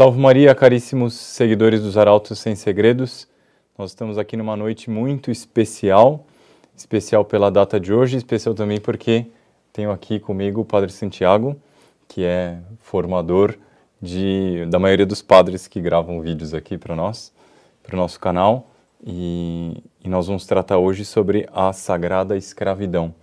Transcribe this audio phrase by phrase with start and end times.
[0.00, 3.28] Salve Maria, caríssimos seguidores dos Arautos Sem Segredos.
[3.76, 6.24] Nós estamos aqui numa noite muito especial,
[6.74, 9.26] especial pela data de hoje, especial também porque
[9.74, 11.54] tenho aqui comigo o Padre Santiago,
[12.08, 13.58] que é formador
[14.00, 17.30] de, da maioria dos padres que gravam vídeos aqui para nós,
[17.82, 18.70] para o nosso canal.
[19.06, 23.14] E, e nós vamos tratar hoje sobre a sagrada escravidão.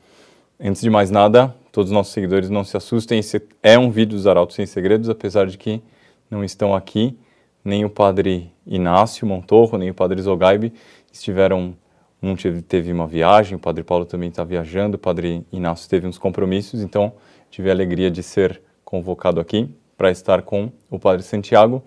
[0.59, 4.15] Antes de mais nada, todos os nossos seguidores não se assustem, esse é um vídeo
[4.15, 5.81] dos Arautos Sem Segredos, apesar de que
[6.29, 7.17] não estão aqui,
[7.63, 10.73] nem o padre Inácio Montorro, nem o padre Zogaibe
[11.11, 11.75] estiveram,
[12.21, 16.17] um teve, uma viagem, o padre Paulo também está viajando, o padre Inácio teve uns
[16.17, 17.13] compromissos, então
[17.49, 21.83] tive a alegria de ser convocado aqui para estar com o padre Santiago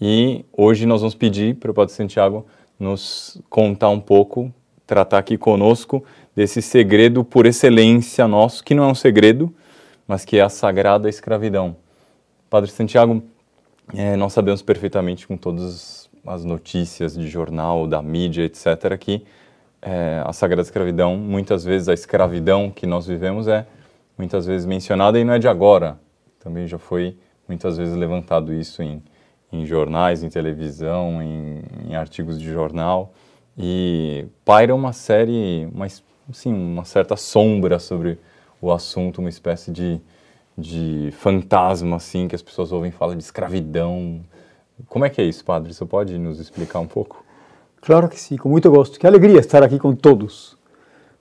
[0.00, 2.44] e hoje nós vamos pedir para o padre Santiago
[2.78, 4.52] nos contar um pouco,
[4.84, 6.04] tratar aqui conosco
[6.34, 9.54] desse segredo por excelência nosso, que não é um segredo,
[10.06, 11.76] mas que é a sagrada escravidão.
[12.50, 13.22] Padre Santiago,
[13.94, 19.24] é, nós sabemos perfeitamente com todas as notícias de jornal, da mídia, etc., que
[19.80, 23.66] é, a sagrada escravidão, muitas vezes a escravidão que nós vivemos é
[24.16, 25.98] muitas vezes mencionada e não é de agora.
[26.38, 27.16] Também já foi
[27.48, 29.02] muitas vezes levantado isso em
[29.52, 33.12] em jornais, em televisão, em, em artigos de jornal
[33.56, 35.86] e paira uma série, uma,
[36.30, 38.18] assim, uma certa sombra sobre
[38.60, 40.00] o assunto, uma espécie de,
[40.56, 44.20] de fantasma assim que as pessoas ouvem falar de escravidão.
[44.88, 45.72] Como é que é isso, padre?
[45.72, 47.24] Você pode nos explicar um pouco?
[47.80, 48.98] Claro que sim, com muito gosto.
[48.98, 50.56] Que alegria estar aqui com todos,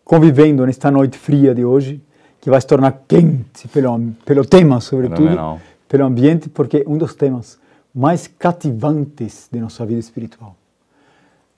[0.04, 2.02] convivendo nesta noite fria de hoje,
[2.40, 7.59] que vai se tornar quente pelo, pelo tema, sobretudo, pelo ambiente, porque um dos temas
[7.94, 10.56] mais cativantes de nossa vida espiritual.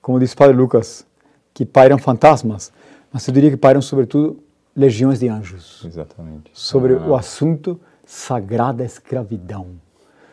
[0.02, 1.06] Como diz o Padre Lucas,
[1.54, 2.72] que pairam fantasmas,
[3.12, 4.40] mas eu diria que pairam sobretudo
[4.76, 5.84] legiões de anjos.
[5.86, 6.52] Exatamente.
[6.54, 7.08] Sobre ah.
[7.08, 9.68] o assunto sagrada escravidão.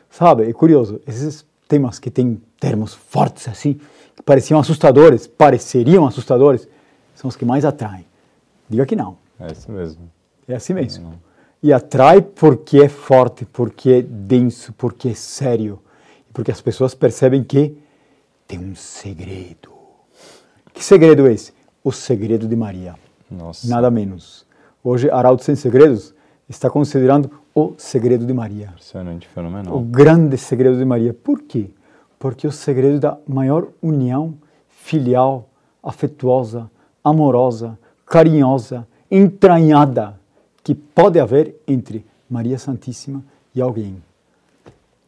[0.09, 3.81] Sabe, é curioso, esses temas que têm termos fortes assim,
[4.17, 6.69] que pareciam assustadores, pareceriam assustadores,
[7.15, 8.07] são os que mais atraem.
[8.69, 9.19] Diga que não.
[9.39, 10.11] É isso mesmo.
[10.49, 11.15] É assim mesmo.
[11.63, 15.81] E atrai porque é forte, porque é denso, porque é sério
[16.33, 17.77] porque as pessoas percebem que
[18.47, 19.73] tem um segredo.
[20.73, 21.53] Que segredo é esse?
[21.83, 22.95] O segredo de Maria.
[23.31, 23.69] Nossa.
[23.69, 24.47] Nada menos.
[24.83, 26.15] Hoje, Arauto Sem Segredos
[26.49, 28.69] está considerando o segredo de Maria.
[28.73, 29.77] Impressionante, fenomenal.
[29.77, 31.15] O grande segredo de Maria.
[31.15, 31.71] Por quê?
[32.19, 34.35] Porque o segredo da maior união
[34.69, 35.49] filial,
[35.83, 36.71] afetuosa,
[37.05, 40.19] amorosa, carinhosa, entranhada
[40.63, 43.23] que pode haver entre Maria Santíssima
[43.55, 44.03] e alguém.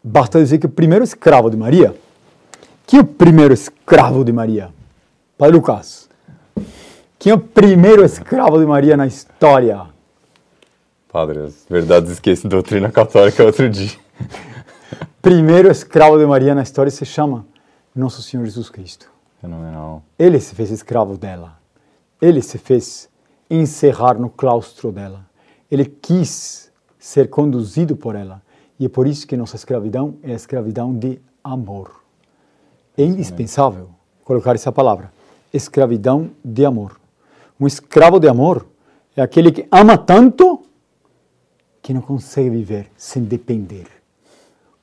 [0.02, 1.94] Basta dizer que o primeiro escravo de Maria,
[2.86, 4.70] quem é o primeiro escravo de Maria?
[5.38, 6.01] Padre Lucas.
[7.22, 9.86] Quem é o primeiro escravo de Maria na história?
[11.08, 13.96] Padre, as verdades esquecem doutrina católica outro dia.
[15.22, 17.46] primeiro escravo de Maria na história se chama
[17.94, 19.08] Nosso Senhor Jesus Cristo.
[19.40, 20.02] Fenomenal.
[20.18, 21.56] Ele se fez escravo dela.
[22.20, 23.08] Ele se fez
[23.48, 25.24] encerrar no claustro dela.
[25.70, 28.42] Ele quis ser conduzido por ela.
[28.80, 32.02] E é por isso que nossa escravidão é a escravidão de amor.
[32.98, 33.90] É indispensável
[34.24, 35.12] colocar essa palavra,
[35.52, 37.00] escravidão de amor.
[37.62, 38.66] Um escravo de amor
[39.14, 40.64] é aquele que ama tanto
[41.80, 43.86] que não consegue viver sem depender.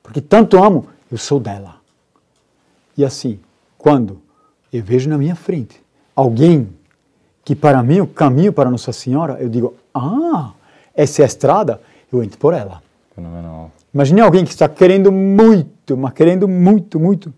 [0.02, 1.76] Porque tanto amo, eu sou dela.
[2.96, 3.38] E assim,
[3.76, 4.22] quando
[4.72, 5.78] eu vejo na minha frente
[6.16, 6.70] alguém
[7.44, 10.52] que para mim o caminho para Nossa Senhora, eu digo, ah,
[10.94, 12.82] essa é a estrada, eu entro por ela.
[13.14, 13.70] Fenomenal.
[13.92, 17.30] Imagine alguém que está querendo muito, mas querendo muito, muito,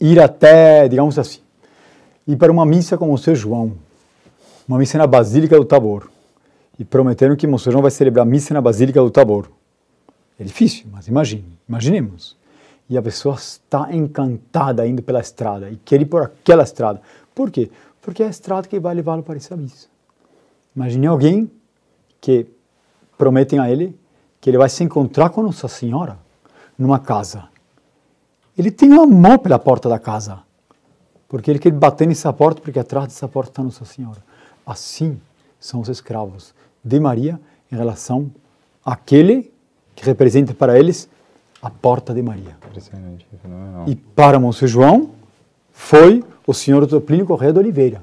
[0.00, 1.40] ir até, digamos assim,
[2.28, 3.72] ir para uma missa com o seu João,
[4.70, 6.08] uma missa na Basílica do Tabor,
[6.78, 9.50] e prometeram que João vai celebrar missa na Basílica do Tabor.
[10.38, 12.36] É difícil, mas imagine, imaginemos.
[12.88, 17.02] E a pessoa está encantada indo pela estrada e quer ir por aquela estrada.
[17.34, 17.68] Por quê?
[18.00, 19.88] Porque é a estrada que vai levá-lo para essa missa.
[20.74, 21.50] Imagine alguém
[22.20, 22.46] que
[23.18, 23.98] prometem a ele
[24.40, 26.16] que ele vai se encontrar com Nossa Senhora
[26.78, 27.48] numa casa.
[28.56, 30.38] Ele tem amor pela porta da casa,
[31.28, 34.29] porque ele quer bater nessa porta, porque atrás dessa porta está Nossa Senhora.
[34.70, 35.20] Assim
[35.58, 37.40] são os escravos de Maria
[37.72, 38.30] em relação
[38.84, 39.52] àquele
[39.96, 41.08] que representa para eles
[41.60, 42.56] a porta de Maria.
[43.88, 45.10] E para Monsenhor João
[45.72, 48.00] foi o Senhor Toplínio Correia de Oliveira.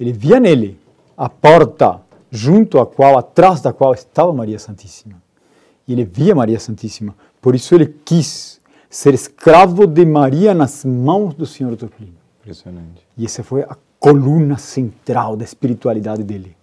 [0.00, 0.76] Ele via nele
[1.16, 2.00] a porta
[2.32, 5.22] junto à qual, atrás da qual estava Maria Santíssima.
[5.86, 7.14] E ele via Maria Santíssima.
[7.40, 8.60] Por isso ele quis
[8.90, 12.16] ser escravo de Maria nas mãos do Senhor Torquilino.
[12.40, 13.06] Impressionante.
[13.16, 16.56] E essa foi a coluna central da espiritualidade dele.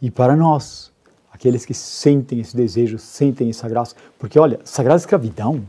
[0.00, 0.92] E para nós,
[1.32, 5.62] aqueles que sentem esse desejo, sentem essa graça, porque olha, sagrada escravidão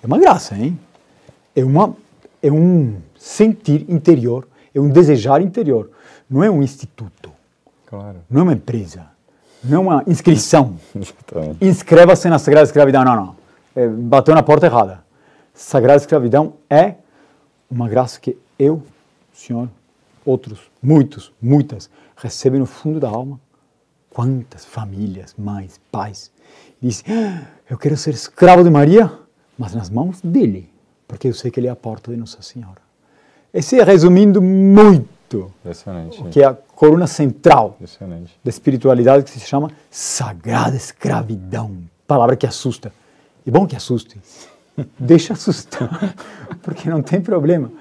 [0.00, 0.78] É uma graça, hein?
[1.56, 1.96] É, uma,
[2.40, 5.90] é um sentir interior, é um desejar interior.
[6.30, 7.32] Não é um instituto,
[7.86, 8.18] Claro.
[8.30, 9.06] não é uma empresa,
[9.62, 10.78] não é uma inscrição.
[11.60, 13.04] Inscreva-se na Sagrada Escravidão.
[13.04, 13.36] Não, não.
[13.74, 15.02] É, bateu na porta errada.
[15.52, 16.94] Sagrada Escravidão é
[17.68, 18.82] uma graça que eu,
[19.32, 19.68] senhor,
[20.24, 23.40] outros, muitos, muitas, recebem no fundo da alma.
[24.10, 26.30] Quantas famílias, mães, pais,
[26.80, 29.10] dizem: "Ah, Eu quero ser escravo de Maria,
[29.58, 30.70] mas nas mãos dele,
[31.08, 32.82] porque eu sei que ele é a porta de Nossa Senhora.
[33.52, 36.22] Esse é, resumindo muito, Impressionante.
[36.24, 37.76] que é a coluna central
[38.44, 41.78] da espiritualidade que se chama sagrada escravidão.
[42.06, 42.92] Palavra que assusta.
[43.46, 44.20] E bom que assuste.
[44.98, 46.14] Deixa assustar,
[46.62, 47.72] porque não tem problema.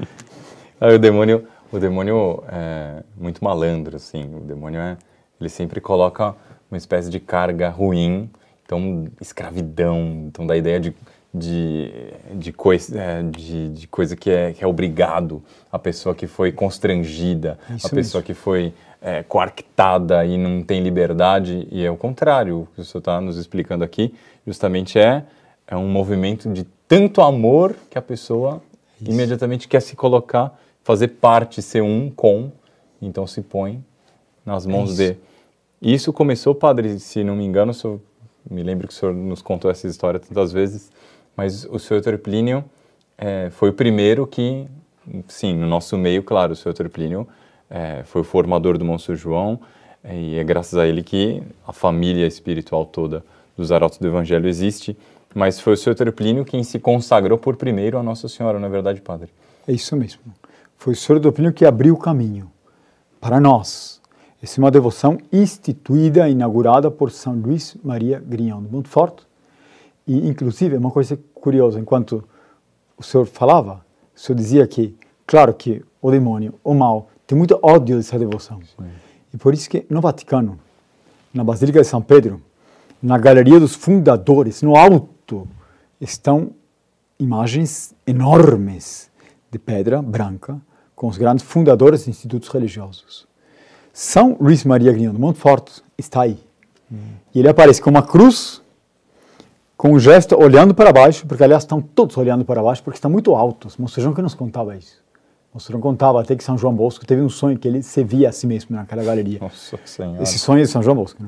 [0.80, 4.24] Aí o demônio, o demônio é muito malandro, assim.
[4.36, 4.98] O demônio é,
[5.40, 6.36] ele sempre coloca
[6.70, 8.30] uma espécie de carga ruim,
[8.66, 10.94] então escravidão, então da ideia de
[11.34, 11.92] de,
[12.36, 15.42] de, coisa, é, de, de coisa que é, que é obrigado,
[15.72, 18.72] a pessoa que foi constrangida, Isso a pessoa que foi
[19.02, 23.20] é, coartada e não tem liberdade, e é o contrário, o que o senhor está
[23.20, 24.14] nos explicando aqui,
[24.46, 25.24] justamente é,
[25.68, 28.62] é um movimento de tanto amor que a pessoa
[29.02, 32.51] imediatamente quer se colocar, fazer parte, ser um com,
[33.01, 33.83] então se põe
[34.45, 35.13] nas mãos isso.
[35.13, 35.18] de.
[35.81, 38.00] Isso começou, padre, se não me engano, senhor,
[38.50, 40.89] me lembro que o senhor nos contou essa história tantas vezes,
[41.35, 42.63] mas o senhor Plínio
[43.18, 44.65] é, foi o primeiro que,
[45.27, 47.27] sim, no nosso meio, claro, o senhor Plínio
[47.69, 49.59] é, foi o formador do Monsenhor João,
[50.03, 53.24] é, e é graças a ele que a família espiritual toda
[53.57, 54.97] dos arautos do Evangelho existe,
[55.36, 58.71] mas foi o senhor Plínio quem se consagrou por primeiro a Nossa Senhora, não é
[58.71, 59.29] verdade, padre?
[59.68, 60.21] É isso mesmo.
[60.83, 62.51] Foi o Senhor do Plínio que abriu o caminho
[63.21, 64.01] para nós.
[64.41, 69.21] Essa é uma devoção instituída, inaugurada por São Luís Maria Grignon de Montfort.
[70.06, 72.21] E, inclusive, é uma coisa curiosa, enquanto
[72.97, 74.94] o senhor falava, o senhor dizia que,
[75.25, 78.59] claro que o demônio, o mal, tem muito ódio dessa devoção.
[79.33, 80.59] E por isso que no Vaticano,
[81.33, 82.41] na Basílica de São Pedro,
[83.01, 85.47] na Galeria dos Fundadores, no alto,
[86.01, 86.51] estão
[87.18, 89.09] imagens enormes
[89.50, 90.62] de pedra branca
[91.03, 93.27] com os grandes fundadores de institutos religiosos.
[93.91, 96.39] São Luís Maria Grignon de Montfort está aí.
[97.35, 98.61] E ele aparece com uma cruz,
[99.75, 103.11] com um gesto olhando para baixo, porque aliás estão todos olhando para baixo, porque estão
[103.11, 103.75] muito altos.
[103.75, 105.03] Monsenhor que nos contava isso.
[105.53, 108.31] Monsenhor contava até que São João Bosco teve um sonho que ele se via a
[108.31, 109.39] si mesmo naquela galeria.
[109.41, 110.23] Nossa Senhora.
[110.23, 111.21] Esse sonho é de São João Bosco.
[111.21, 111.27] Né?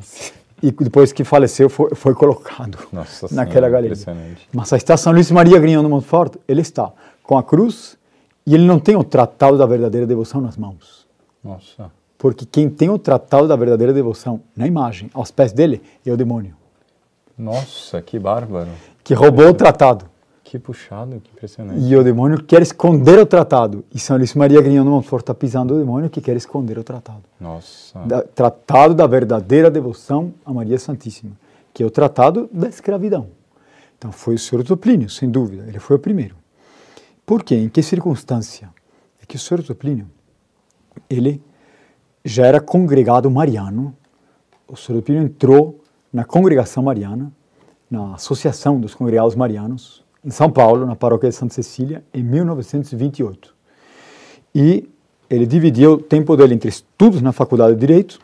[0.63, 4.45] E depois que faleceu, foi, foi colocado Nossa naquela Senhora, galeria.
[4.53, 6.93] Mas aí está São Luís Maria Grignon de Montfort, ele está
[7.23, 7.97] com a cruz
[8.45, 11.07] e ele não tem o tratado da verdadeira devoção nas mãos.
[11.43, 11.91] Nossa.
[12.17, 16.17] Porque quem tem o tratado da verdadeira devoção na imagem, aos pés dele, é o
[16.17, 16.55] demônio,
[17.37, 18.69] Nossa, que bárbaro.
[19.03, 20.05] que roubou o tratado.
[20.43, 21.81] Que puxado, que impressionante.
[21.81, 23.83] E o demônio quer esconder o tratado.
[23.93, 26.83] E São Luís Maria Grignon de Montfort está pisando o demônio que quer esconder o
[26.83, 27.23] tratado.
[27.41, 27.99] Nossa.
[28.05, 31.31] Da, tratado da verdadeira devoção a Maria Santíssima,
[31.73, 33.27] que é o tratado da escravidão.
[33.97, 36.35] Então foi o Senhor Plínio, sem dúvida, ele foi o primeiro.
[37.25, 37.55] Por quê?
[37.55, 38.69] Em que circunstância?
[39.21, 40.07] É que o Senhor Plínio,
[41.09, 41.41] ele
[42.23, 43.95] já era congregado mariano,
[44.67, 47.31] o Senhor Plínio entrou na congregação mariana,
[47.89, 53.53] na Associação dos Congregados Marianos, em São Paulo, na paróquia de Santa Cecília, em 1928.
[54.53, 54.89] E
[55.29, 58.19] ele dividia o tempo dele entre estudos na faculdade de Direito,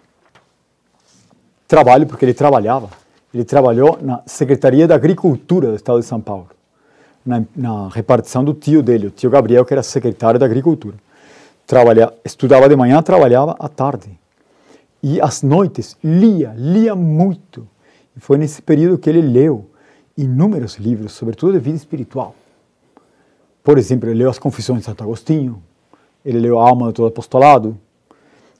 [1.67, 2.89] trabalho, porque ele trabalhava.
[3.33, 6.49] Ele trabalhou na Secretaria da Agricultura do Estado de São Paulo,
[7.25, 10.95] na, na repartição do tio dele, o tio Gabriel, que era secretário da Agricultura.
[11.65, 14.19] Trabalha, estudava de manhã, trabalhava à tarde.
[15.01, 17.67] E às noites lia, lia muito.
[18.15, 19.69] E foi nesse período que ele leu
[20.17, 22.35] inúmeros livros, sobretudo de vida espiritual.
[23.63, 25.61] Por exemplo, ele leu as Confissões de Santo Agostinho,
[26.25, 27.77] ele leu a Alma do Todo Apostolado,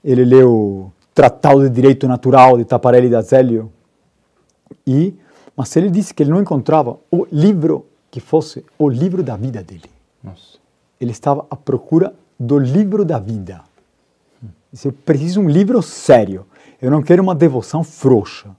[0.04, 3.72] ele leu Tratado de Direito Natural de Taparelli da Zélio.
[4.88, 5.14] E,
[5.56, 9.64] mas ele disse que ele não encontrava o livro que fosse o livro da vida
[9.64, 9.90] dele.
[10.22, 10.60] Nossa.
[11.00, 13.64] Ele estava à procura do livro da vida.
[14.72, 16.46] Disse, eu preciso de um livro sério.
[16.82, 18.50] Eu não quero uma devoção frouxa.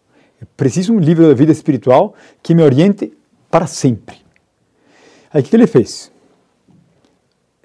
[0.40, 3.12] Eu preciso de um livro da vida espiritual que me oriente
[3.50, 4.16] para sempre.
[5.32, 6.10] Aí o que ele fez?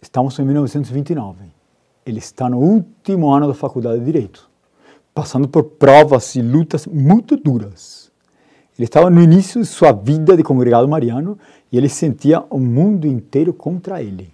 [0.02, 1.46] Estamos em 1929.
[2.06, 4.50] Ele está no último ano da faculdade de Direito,
[5.14, 7.97] passando por provas e lutas muito duras.
[8.78, 11.38] Ele estava no início de sua vida de congregado mariano
[11.72, 14.32] e ele sentia o mundo inteiro contra ele.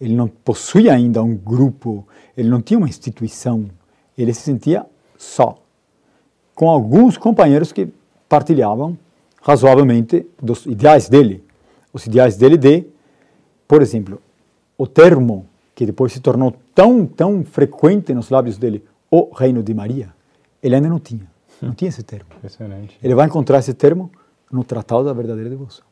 [0.00, 3.66] Ele não possuía ainda um grupo, ele não tinha uma instituição,
[4.18, 4.84] ele se sentia
[5.16, 5.56] só,
[6.54, 7.88] com alguns companheiros que
[8.28, 8.98] partilhavam
[9.40, 11.44] razoavelmente dos ideais dele,
[11.92, 12.84] os ideais dele de,
[13.68, 14.20] por exemplo,
[14.76, 19.72] o termo que depois se tornou tão, tão frequente nos lábios dele, o reino de
[19.74, 20.12] Maria,
[20.62, 21.30] ele ainda não tinha.
[21.62, 22.26] Não tinha esse termo.
[22.36, 22.98] Impressionante.
[23.02, 24.10] Ele vai encontrar esse termo
[24.50, 25.84] no Tratado da Verdadeira Devoção.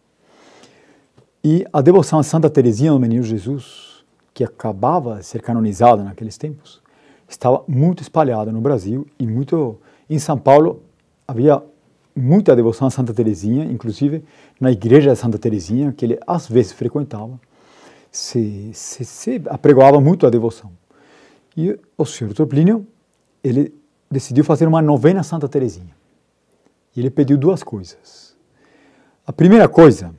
[1.44, 6.36] E a devoção a Santa Teresinha do Menino Jesus, que acabava de ser canonizada naqueles
[6.36, 6.82] tempos,
[7.28, 9.78] estava muito espalhada no Brasil e muito
[10.10, 10.82] em São Paulo
[11.26, 11.62] havia
[12.16, 14.24] muita devoção a Santa Teresinha, inclusive
[14.60, 17.38] na igreja de Santa Teresinha, que ele às vezes frequentava,
[18.10, 20.72] se, se, se apregoava muito a devoção.
[21.56, 22.86] E o senhor Plínio,
[23.44, 23.74] ele
[24.10, 25.94] decidiu fazer uma novena Santa Teresinha.
[26.94, 28.34] E ele pediu duas coisas.
[29.26, 30.14] A primeira coisa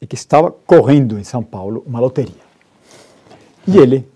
[0.00, 2.48] é que estava correndo em São Paulo uma loteria.
[3.66, 4.08] E ele,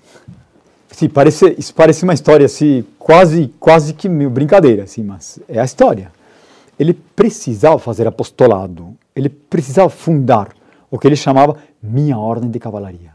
[0.90, 5.64] sim, parece, isso parece uma história assim, quase, quase que brincadeira, assim, mas é a
[5.64, 6.10] história.
[6.78, 10.54] Ele precisava fazer apostolado, ele precisava fundar
[10.90, 13.12] o que ele chamava minha ordem de cavalaria.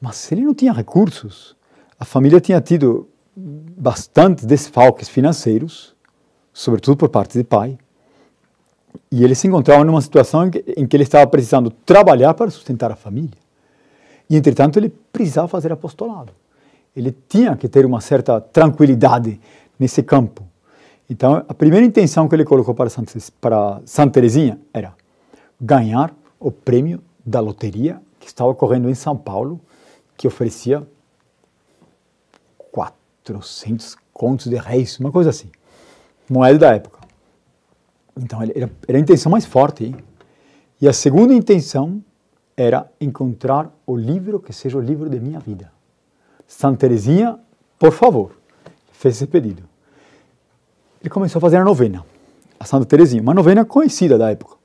[0.00, 1.56] Mas ele não tinha recursos.
[1.98, 3.08] A família tinha tido
[3.42, 5.94] bastantes desfalques financeiros,
[6.52, 7.78] sobretudo por parte de pai.
[9.10, 12.50] E ele se encontrava numa situação em que, em que ele estava precisando trabalhar para
[12.50, 13.38] sustentar a família.
[14.28, 16.32] E, entretanto, ele precisava fazer apostolado.
[16.94, 19.40] Ele tinha que ter uma certa tranquilidade
[19.78, 20.46] nesse campo.
[21.08, 24.94] Então, a primeira intenção que ele colocou para Santa, para Santa Teresinha era
[25.60, 29.60] ganhar o prêmio da loteria que estava ocorrendo em São Paulo,
[30.16, 30.86] que oferecia
[33.24, 35.50] 400 contos de reis, uma coisa assim,
[36.28, 37.00] moeda da época.
[38.16, 39.84] Então, era, era a intenção mais forte.
[39.86, 39.96] Hein?
[40.80, 42.02] E a segunda intenção
[42.56, 45.72] era encontrar o livro que seja o livro de minha vida.
[46.46, 47.38] Santa Teresinha,
[47.78, 48.32] por favor,
[48.92, 49.62] fez esse pedido.
[51.00, 52.04] Ele começou a fazer a novena,
[52.58, 54.56] a Santa Teresinha, uma novena conhecida da época.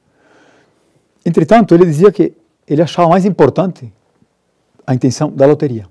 [1.26, 2.34] Entretanto, ele dizia que
[2.68, 3.92] ele achava mais importante
[4.86, 5.88] a intenção da loteria.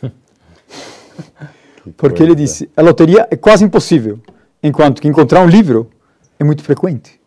[1.92, 4.18] Porque ele disse, a loteria é quase impossível,
[4.62, 5.90] enquanto que encontrar um livro
[6.38, 7.20] é muito frequente.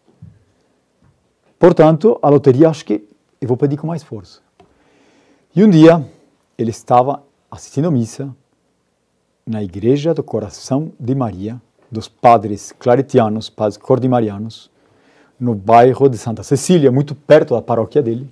[1.59, 3.07] Portanto, a loteria acho que
[3.39, 4.39] eu vou pedir com mais força.
[5.55, 6.05] E um dia,
[6.57, 8.29] ele estava assistindo a missa
[9.45, 11.59] na Igreja do Coração de Maria,
[11.89, 14.69] dos padres claretianos, padres cordimarianos,
[15.39, 18.29] no bairro de Santa Cecília, muito perto da paróquia dele.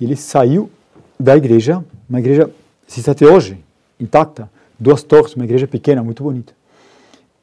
[0.00, 0.70] E ele saiu
[1.18, 2.50] da igreja, uma igreja
[2.88, 3.62] existe até hoje,
[3.98, 6.52] intacta, duas torres, uma igreja pequena, muito bonita.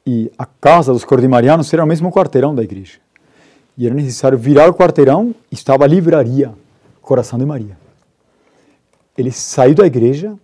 [0.06, 2.98] E a casa dos cordimarianos era o mesmo quarteirão da igreja.
[3.76, 6.54] E era necessário virar o quarteirão estava a livraria
[7.00, 7.76] Coração de Maria.
[9.16, 10.36] Ele saiu da igreja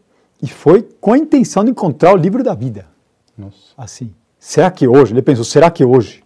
[0.43, 2.87] e foi com a intenção de encontrar o livro da vida.
[3.37, 3.73] Nossa.
[3.77, 4.13] Assim.
[4.39, 5.13] Será que hoje?
[5.13, 6.25] Ele pensou, será que hoje?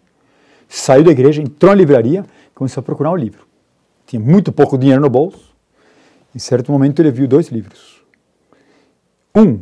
[0.68, 3.47] Saiu da igreja, entrou na livraria, começou a procurar o um livro.
[4.06, 5.52] Tinha muito pouco dinheiro no bolso.
[6.35, 8.02] Em certo momento ele viu dois livros.
[9.35, 9.61] Um,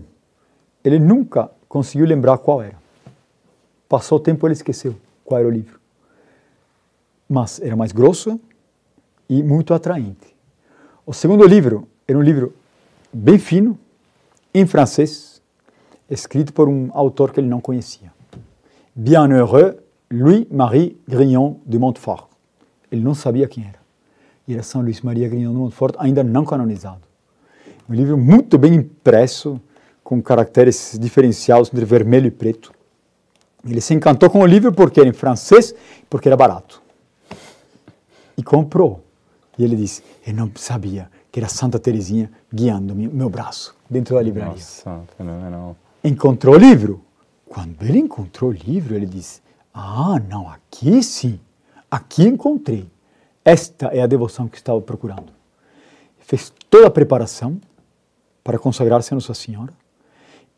[0.84, 2.76] ele nunca conseguiu lembrar qual era.
[3.88, 5.80] Passou o tempo ele esqueceu qual era o livro.
[7.28, 8.40] Mas era mais grosso
[9.28, 10.34] e muito atraente.
[11.06, 12.54] O segundo livro era um livro
[13.12, 13.78] bem fino,
[14.54, 15.40] em francês,
[16.08, 18.12] escrito por um autor que ele não conhecia.
[18.94, 19.76] Bienheureux
[20.12, 22.26] Louis-Marie Grignon de Montfort.
[22.90, 23.80] Ele não sabia quem era.
[24.46, 27.00] E era São Luís Maria Grignon de Montfort, ainda não canonizado.
[27.88, 29.58] Um livro muito bem impresso,
[30.02, 32.72] com caracteres diferenciados entre vermelho e preto.
[33.64, 35.74] Ele se encantou com o livro porque era em francês,
[36.10, 36.82] porque era barato.
[38.36, 39.04] E comprou.
[39.56, 44.22] E ele disse: Eu não sabia que era Santa Teresinha guiando meu braço dentro da
[44.22, 44.52] livraria.
[44.52, 45.76] Nossa, fenomenal.
[46.02, 47.04] Encontrou o livro.
[47.46, 49.40] Quando ele encontrou o livro, ele disse:
[49.72, 51.38] Ah, não, aqui sim.
[51.90, 52.90] Aqui encontrei.
[53.44, 55.32] Esta é a devoção que estava procurando.
[56.18, 57.60] Fez toda a preparação
[58.42, 59.72] para consagrar-se a Nossa Senhora.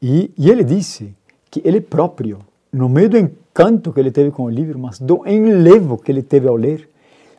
[0.00, 1.14] E, e ele disse
[1.50, 2.38] que ele próprio
[2.72, 6.22] no meio do encanto que ele teve com o livro, mas do enlevo que ele
[6.22, 6.88] teve ao ler,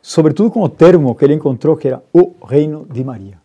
[0.01, 3.37] sobretudo com o termo que ele encontrou, que era o reino de Maria.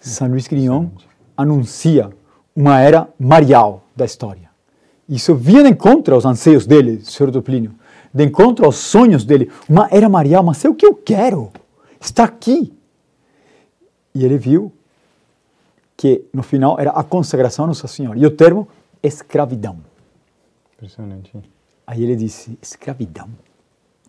[0.00, 0.88] São Luís Grignon
[1.36, 2.10] anuncia
[2.56, 4.50] uma era marial da história.
[5.08, 7.74] Isso vinha de encontro aos anseios dele, Senhor Duplínio,
[8.12, 9.50] de encontro aos sonhos dele.
[9.68, 11.50] Uma era marial, mas é o que eu quero.
[12.00, 12.72] Está aqui.
[14.14, 14.72] E ele viu
[15.96, 18.18] que no final era a consagração a Nossa Senhora.
[18.18, 18.68] E o termo
[19.02, 19.78] escravidão.
[20.74, 21.32] Impressionante.
[21.86, 23.28] Aí ele disse, escravidão.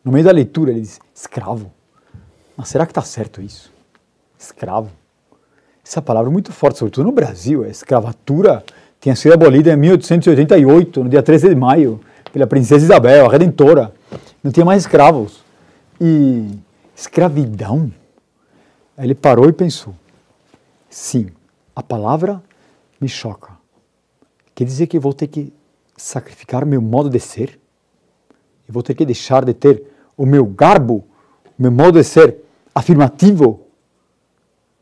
[0.04, 1.72] No meio da leitura ele disse, escravo.
[2.56, 3.72] Mas será que está certo isso?
[4.38, 4.89] Escravo.
[5.86, 7.63] Essa palavra é muito forte, sobretudo no Brasil.
[7.63, 8.63] A escravatura
[9.00, 12.00] tinha sido abolida em 1888, no dia 13 de maio,
[12.34, 13.94] pela princesa Isabel, a Redentora.
[14.44, 15.44] Não tinha mais escravos.
[16.01, 16.50] E
[16.96, 17.92] escravidão.
[18.98, 19.94] Aí ele parou e pensou:
[20.89, 21.27] sim,
[21.75, 22.41] a palavra
[23.00, 23.53] me choca.
[24.53, 25.51] Quer dizer que vou ter que
[25.98, 27.60] sacrificar meu modo de ser?
[28.67, 29.84] Eu vou ter que deixar de ter
[30.15, 31.03] o meu garbo,
[31.58, 32.38] o meu modo de ser
[32.74, 33.62] afirmativo,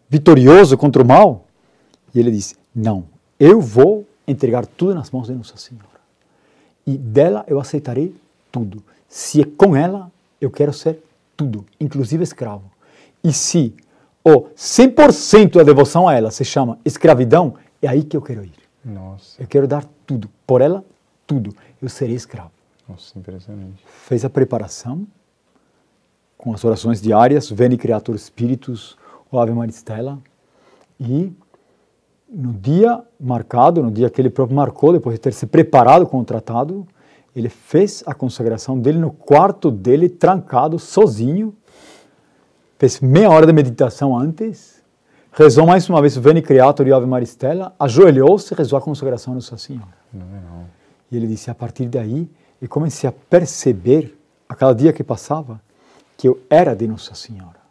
[0.07, 1.47] vitorioso contra o mal?
[2.13, 3.05] E ele disse: Não,
[3.39, 5.87] eu vou entregar tudo nas mãos de Nossa Senhora.
[6.85, 8.15] E dela eu aceitarei
[8.51, 8.83] tudo.
[9.07, 11.03] Se é com ela, eu quero ser
[11.35, 12.71] tudo, inclusive escravo.
[13.23, 13.73] E se
[14.23, 18.53] o 100% da devoção a ela se chama escravidão, é aí que eu quero ir.
[18.83, 19.41] Nossa.
[19.41, 20.29] Eu quero dar tudo.
[20.45, 20.83] Por ela,
[21.27, 21.53] tudo.
[21.81, 22.51] Eu serei escravo.
[22.87, 23.83] Nossa, impressionante.
[23.85, 25.05] Fez a preparação
[26.37, 28.97] com as orações diárias, Veni Creator Spiritus,
[29.31, 30.19] o Ave Maristela,
[30.99, 31.31] e
[32.29, 36.19] no dia marcado, no dia que ele próprio marcou, depois de ter se preparado com
[36.19, 36.85] o tratado,
[37.35, 41.55] ele fez a consagração dele no quarto dele, trancado, sozinho,
[42.77, 44.81] fez meia hora de meditação antes,
[45.31, 49.33] rezou mais uma vez o Veni Creator e Ave Maristela, ajoelhou-se e rezou a consagração
[49.33, 49.87] a Nossa Senhora.
[50.13, 50.65] Não, não.
[51.11, 52.29] E ele disse, a partir daí,
[52.61, 55.61] eu comecei a perceber, a cada dia que passava,
[56.17, 57.61] que eu era de Nossa Senhora.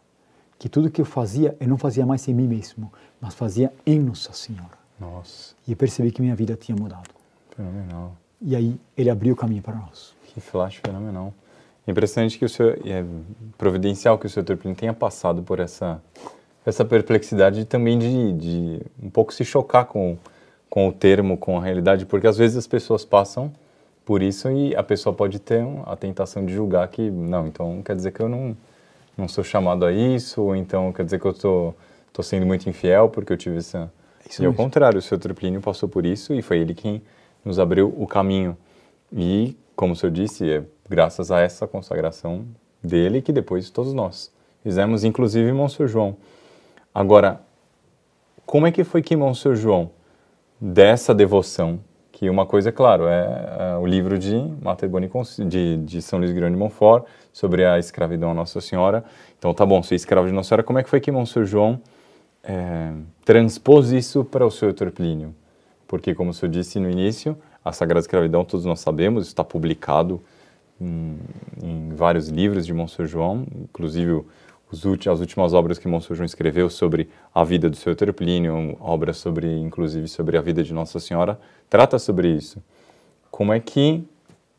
[0.59, 3.99] Que tudo que eu fazia, eu não fazia mais em mim mesmo, mas fazia em
[3.99, 4.81] Nossa Senhora.
[4.99, 7.09] Nossa, E eu percebi que minha vida tinha mudado.
[7.55, 8.15] fenomenal.
[8.41, 10.13] E aí ele abriu o caminho para nós.
[10.27, 11.33] Que flash fenomenal.
[11.85, 13.03] É impressionante que o senhor, é
[13.57, 16.01] providencial que o senhor Turpin tenha passado por essa,
[16.65, 20.17] essa perplexidade também de, de um pouco se chocar com,
[20.69, 23.51] com o termo, com a realidade, porque às vezes as pessoas passam
[24.05, 27.95] por isso e a pessoa pode ter a tentação de julgar que, não, então quer
[27.95, 28.55] dizer que eu não,
[29.17, 31.73] não sou chamado a isso, ou então quer dizer que eu estou
[32.11, 33.91] tô, tô sendo muito infiel porque eu tive essa...
[34.27, 34.63] Isso e ao mesmo.
[34.63, 37.01] contrário, o senhor Turplínio passou por isso e foi ele quem
[37.43, 38.57] nos abriu o caminho.
[39.11, 42.45] E, como o senhor disse, é graças a essa consagração
[42.83, 46.17] dele que depois todos nós fizemos, inclusive Monsenhor João.
[46.93, 47.41] Agora,
[48.45, 49.91] como é que foi que Monsenhor João,
[50.59, 51.79] dessa devoção,
[52.11, 56.01] que uma coisa, é claro, é, é o livro de Mater Boni Conci- de, de
[56.01, 59.03] São Luís Grande de Montfort, sobre a escravidão a Nossa Senhora.
[59.39, 61.81] Então, tá bom, ser escravo de Nossa Senhora, como é que foi que Monsenhor João
[62.43, 62.93] é,
[63.25, 65.33] transpôs isso para o senhor Plínio?
[65.87, 70.21] Porque, como o senhor disse no início, a Sagrada Escravidão, todos nós sabemos, está publicado
[70.79, 71.17] em,
[71.61, 74.23] em vários livros de Monsenhor João, inclusive
[74.71, 78.75] os ulti- as últimas obras que Monsenhor João escreveu sobre a vida do seu Plínio,
[78.79, 82.61] obras sobre, inclusive, sobre a vida de Nossa Senhora, trata sobre isso.
[83.29, 84.03] Como é que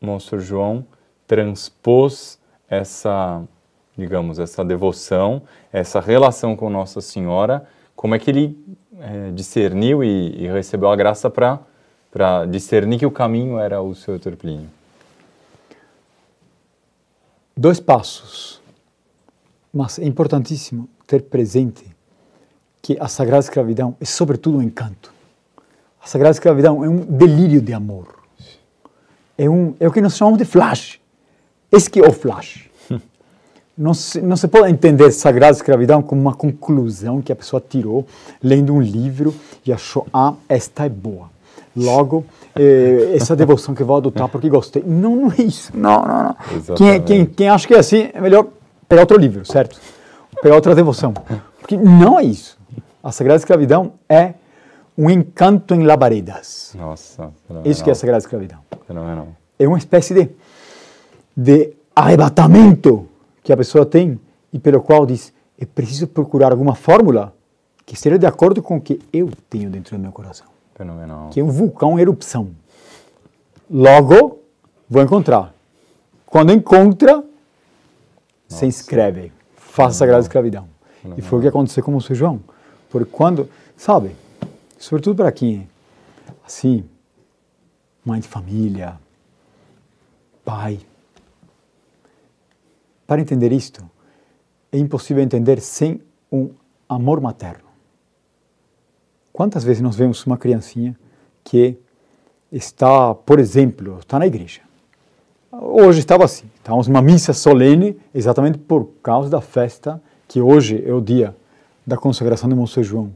[0.01, 0.85] Monsenhor João
[1.27, 2.39] transpôs
[2.69, 3.43] essa,
[3.97, 5.41] digamos, essa devoção,
[5.71, 7.65] essa relação com Nossa Senhora,
[7.95, 11.59] como é que ele eh, discerniu e, e recebeu a graça para
[12.15, 14.69] para discernir que o caminho era o seu Plínio?
[17.57, 18.61] Dois passos.
[19.73, 21.83] Mas é importantíssimo ter presente
[22.81, 25.11] que a Sagrada Escravidão é, sobretudo, um encanto.
[26.01, 28.07] A Sagrada Escravidão é um delírio de amor.
[29.37, 31.01] É, um, é o que nós chamamos de flash.
[31.69, 32.69] Esse que é o flash.
[33.77, 38.07] Não se, não se pode entender Sagrada Escravidão como uma conclusão que a pessoa tirou
[38.41, 41.34] lendo um livro e achou, ah, esta é boa.
[41.75, 44.81] Logo, eh, essa devoção que vou adotar porque gostei.
[44.85, 45.71] Não, não é isso.
[45.75, 46.75] Não, não, não.
[46.75, 48.47] Quem, quem, quem acha que é assim, é melhor
[48.87, 49.79] pegar outro livro, certo?
[50.41, 51.13] Pegar outra devoção.
[51.59, 52.57] Porque não é isso.
[53.03, 54.35] A Sagrada Escravidão é
[54.97, 56.73] um encanto em labaredas.
[56.77, 57.29] Nossa,
[57.65, 58.59] Isso que é a Sagrada Escravidão.
[58.87, 59.27] fenomenal.
[59.59, 60.29] É uma espécie de,
[61.35, 63.07] de arrebatamento
[63.43, 64.19] que a pessoa tem
[64.53, 67.33] e pelo qual diz: é preciso procurar alguma fórmula
[67.85, 71.29] que esteja de acordo com o que eu tenho dentro do meu coração, Fenomenal.
[71.29, 72.51] que é um vulcão em erupção.
[73.69, 74.39] Logo,
[74.89, 75.53] vou encontrar.
[76.25, 77.23] Quando encontra,
[78.47, 80.67] se inscreve, faça a Sagrada Escravidão.
[81.17, 82.41] E foi o que aconteceu com o São João.
[82.89, 84.15] Porque quando, sabe,
[84.77, 85.59] sobretudo para quem
[86.27, 86.83] é assim,
[88.03, 88.99] mãe de família,
[90.43, 90.79] pai.
[93.07, 93.83] Para entender isto,
[94.71, 96.49] é impossível entender sem um
[96.89, 97.64] amor materno.
[99.35, 100.97] Quantas vezes nós vemos uma criancinha
[101.43, 101.77] que
[102.49, 104.61] está, por exemplo, está na igreja.
[105.51, 110.93] Hoje estava assim, estávamos numa missa solene, exatamente por causa da festa, que hoje é
[110.93, 111.35] o dia
[111.85, 113.13] da consagração de Monsenhor João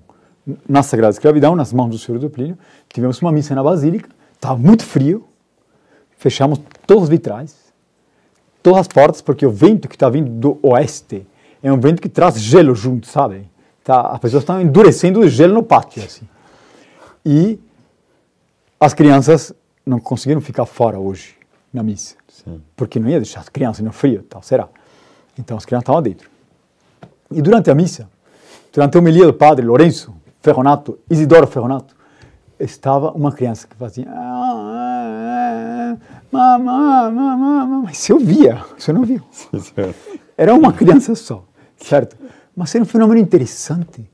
[0.68, 2.58] na Sagrada Escravidão, nas mãos do Senhor do Plínio.
[2.90, 5.24] Tivemos uma missa na Basílica, estava muito frio,
[6.18, 7.56] fechamos todos os vitrais,
[8.62, 11.26] todas as portas, porque o vento que está vindo do oeste
[11.64, 13.48] é um vento que traz gelo junto, sabe?
[13.84, 16.28] Tá, as pessoas estão endurecendo o gelo no pátio, assim.
[17.26, 17.60] E
[18.80, 19.54] as crianças
[19.86, 21.36] não conseguiram ficar fora hoje,
[21.74, 22.16] na missa.
[22.28, 22.62] Sim.
[22.76, 24.68] Porque não ia deixar as crianças no frio, tal, será?
[25.38, 26.30] Então as crianças estavam dentro.
[27.32, 28.10] E durante a missa,
[28.74, 31.96] durante a homilia do padre Lourenço Ferronato, Isidoro Ferronato,
[32.60, 34.06] estava uma criança que fazia
[36.32, 39.22] mamãe, mamãe, mas você ouvia, você não viu.
[40.38, 41.44] Era uma criança só,
[41.78, 42.16] certo?
[42.60, 44.06] Mas era um fenômeno interessante,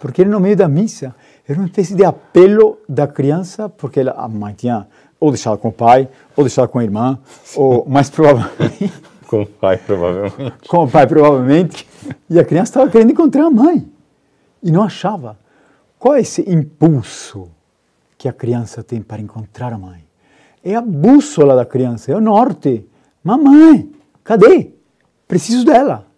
[0.00, 1.14] porque no meio da missa
[1.46, 4.88] era uma espécie de apelo da criança, porque ela, a mãe tinha
[5.20, 7.16] ou deixado com o pai, ou deixado com a irmã,
[7.54, 8.92] ou mais provavelmente...
[9.28, 10.68] com o pai, provavelmente.
[10.68, 11.88] Com o pai, provavelmente.
[12.28, 13.88] E a criança estava querendo encontrar a mãe.
[14.60, 15.38] E não achava.
[15.96, 17.48] Qual é esse impulso
[18.18, 20.04] que a criança tem para encontrar a mãe?
[20.64, 22.84] É a bússola da criança, é o norte.
[23.22, 23.92] Mamãe,
[24.24, 24.72] cadê?
[25.28, 26.10] Preciso dela.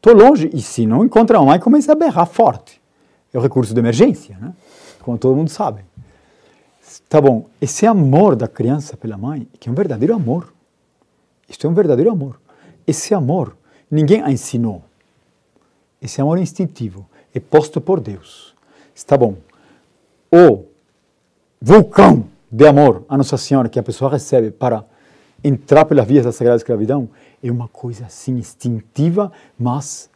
[0.00, 0.50] Estou longe.
[0.54, 2.80] E se não encontra a mãe, começa a berrar forte.
[3.32, 4.54] É o recurso de emergência, né?
[5.02, 5.84] como todo mundo sabe.
[7.08, 10.52] Tá bom, esse amor da criança pela mãe, que é um verdadeiro amor.
[11.48, 12.40] Isto é um verdadeiro amor.
[12.86, 13.56] Esse amor,
[13.90, 14.82] ninguém a ensinou.
[16.00, 18.54] Esse amor é instintivo, é posto por Deus.
[18.94, 19.36] Está bom.
[20.32, 20.64] O
[21.60, 24.84] vulcão de amor a Nossa Senhora que a pessoa recebe para
[25.42, 27.08] entrar pelas vias da Sagrada Escravidão
[27.42, 30.10] é uma coisa assim instintiva, mas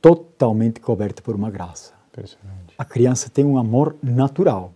[0.00, 1.92] totalmente coberta por uma graça.
[2.76, 4.72] A criança tem um amor natural.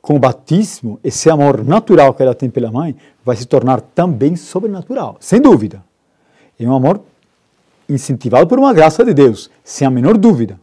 [0.00, 4.36] Com o batismo, esse amor natural que ela tem pela mãe vai se tornar também
[4.36, 5.82] sobrenatural, sem dúvida.
[6.58, 7.00] É um amor
[7.88, 10.60] incentivado por uma graça de Deus, sem a menor dúvida.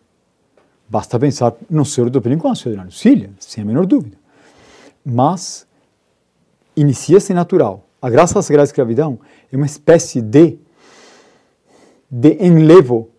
[0.87, 4.17] Basta pensar no Senhor do Pentecoste, Dona Lucília, sem a menor dúvida.
[5.03, 5.65] Mas
[6.75, 7.83] inicia-se natural.
[8.01, 9.19] A graça da Sagrada Escravidão
[9.51, 10.57] é uma espécie de,
[12.09, 13.09] de enlevo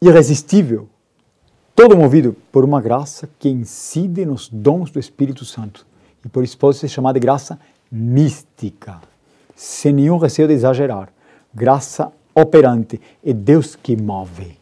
[0.00, 0.88] irresistível,
[1.74, 5.84] todo movido por uma graça que incide nos dons do Espírito Santo.
[6.24, 7.58] E por isso pode ser chamada de graça
[7.90, 9.00] mística,
[9.56, 11.12] sem nenhum receio de exagerar.
[11.52, 13.00] Graça operante.
[13.24, 14.56] É Deus que move.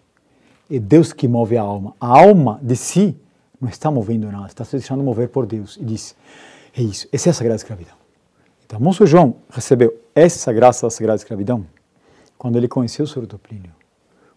[0.70, 1.94] É Deus que move a alma.
[2.00, 3.14] A alma de si
[3.60, 5.76] não está movendo nada, está se deixando mover por Deus.
[5.78, 6.16] E diz:
[6.74, 7.97] é isso, essa é a Sagrada Escravidão.
[8.68, 11.66] Então, Monsenhor João recebeu essa graça da Sagrada Escravidão
[12.36, 13.40] quando ele conheceu o Senhor do.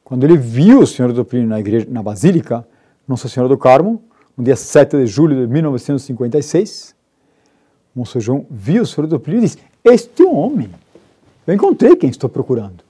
[0.05, 2.65] Quando ele viu o Senhor do na, igreja, na Basílica,
[3.05, 4.01] Nossa Senhora do Carmo,
[4.37, 6.95] no dia 7 de julho de 1956,
[7.93, 10.69] Monsenhor João viu o Senhor do e disse: Este homem,
[11.45, 12.85] eu encontrei quem estou procurando.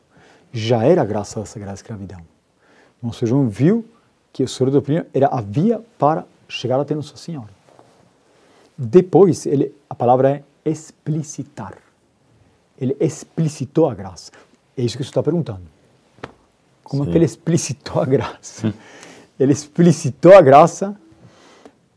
[0.54, 2.22] Já era a graça da Sagrada Escravidão.
[3.02, 3.84] Monsenhor João viu
[4.32, 7.50] que o Senhor do era a via para chegar até Nossa Senhora.
[8.78, 11.78] Depois, ele, a palavra é explicitar.
[12.80, 14.32] Ele explicitou a graça.
[14.76, 15.62] É isso que você está perguntando.
[16.84, 17.10] Como Sim.
[17.10, 18.74] é que ele explicitou a graça?
[19.40, 20.96] Ele explicitou a graça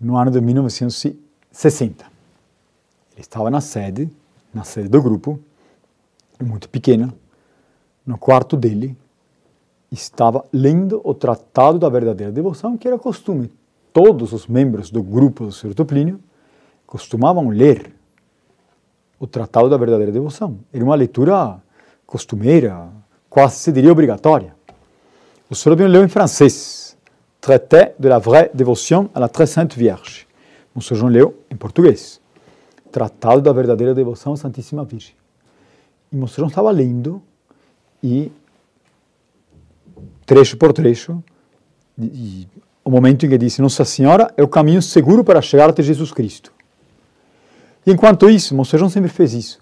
[0.01, 2.07] no ano de 1960.
[3.13, 4.11] Ele estava na sede,
[4.53, 5.39] na sede do grupo,
[6.43, 7.15] muito pequena,
[8.07, 8.97] no quarto dele,
[9.91, 13.53] estava lendo o Tratado da Verdadeira Devoção, que era costume.
[13.93, 15.85] Todos os membros do grupo do Sr.
[15.87, 16.21] Plínio
[16.87, 17.94] costumavam ler
[19.25, 20.59] o Tratado da Verdadeira Devoção.
[20.73, 21.57] Era uma leitura
[22.07, 22.89] costumeira,
[23.29, 24.55] quase se diria obrigatória.
[25.51, 25.55] O.
[25.55, 26.97] Plínio leu em francês,
[27.41, 30.27] Traité de la vraie dévotion à la très sainte Vierge.
[30.75, 30.81] O.
[30.81, 32.21] João leu em português,
[32.93, 35.15] Tratado da Verdadeira Devoção à Santíssima Virgem.
[36.13, 36.27] E o.
[36.27, 37.23] João estava lendo
[38.03, 38.31] e
[40.27, 41.23] trecho por trecho,
[41.99, 42.47] e,
[42.85, 46.13] o momento em que disse Nossa Senhora é o caminho seguro para chegar até Jesus
[46.13, 46.54] Cristo.
[47.87, 49.61] E enquanto isso, Monsenhor sempre fez isso.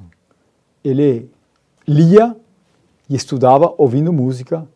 [0.85, 1.29] Ele
[1.87, 2.37] lia
[3.09, 4.67] e estudava ouvindo música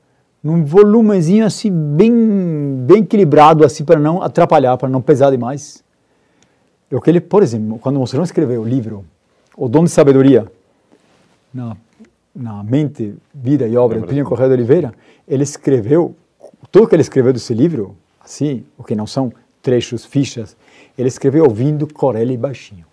[0.42, 5.82] num volumezinho assim bem bem equilibrado assim para não atrapalhar, para não pesar demais.
[6.90, 9.04] Eu que ele, por exemplo, quando Monsenhor escreveu o livro
[9.56, 10.46] O Dom de Sabedoria
[11.52, 11.76] na
[12.36, 14.92] na mente, vida e obra de Plínio Correia de Oliveira,
[15.26, 16.14] ele escreveu,
[16.70, 19.32] tudo que ele escreveu desse livro, assim, o que não são
[19.62, 20.54] trechos, fichas,
[20.98, 22.84] ele escreveu ouvindo Corelli baixinho.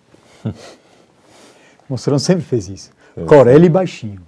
[1.89, 2.91] Mostrão sempre fez isso.
[3.15, 3.23] É.
[3.23, 4.21] Corelli baixinho.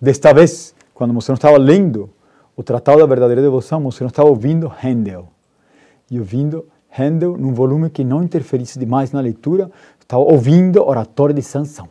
[0.00, 2.10] Desta vez, quando Mostrão estava lendo
[2.56, 5.28] o Tratado da Verdadeira Devoção, Mostrão estava ouvindo Handel.
[6.10, 9.70] E ouvindo Handel num volume que não interferisse demais na leitura,
[10.00, 11.88] estava ouvindo Oratório de Sansão.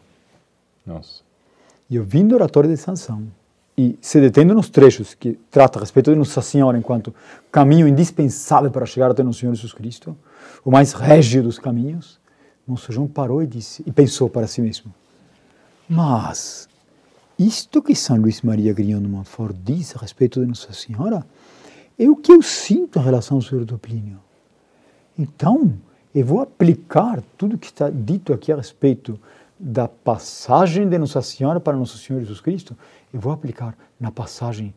[0.86, 1.22] Nossa.
[1.90, 3.28] E ouvindo o oratório de Sansão
[3.78, 7.14] e se detendo nos trechos que trata a respeito de Nossa Senhora enquanto
[7.52, 10.16] caminho indispensável para chegar até o Senhor Jesus Cristo,
[10.64, 12.20] o mais régio dos caminhos,
[12.72, 14.94] Nosso João parou e disse e pensou para si mesmo:
[15.88, 16.68] Mas
[17.38, 21.26] isto que São Luís Maria Grignon de Montfort diz a respeito de Nossa Senhora
[21.98, 24.20] é o que eu sinto em relação ao Senhor do Plínio.
[25.18, 25.74] Então,
[26.14, 29.20] eu vou aplicar tudo que está dito aqui a respeito
[29.60, 32.76] da passagem de Nossa Senhora para Nosso Senhor Jesus Cristo,
[33.14, 34.74] eu vou aplicar na passagem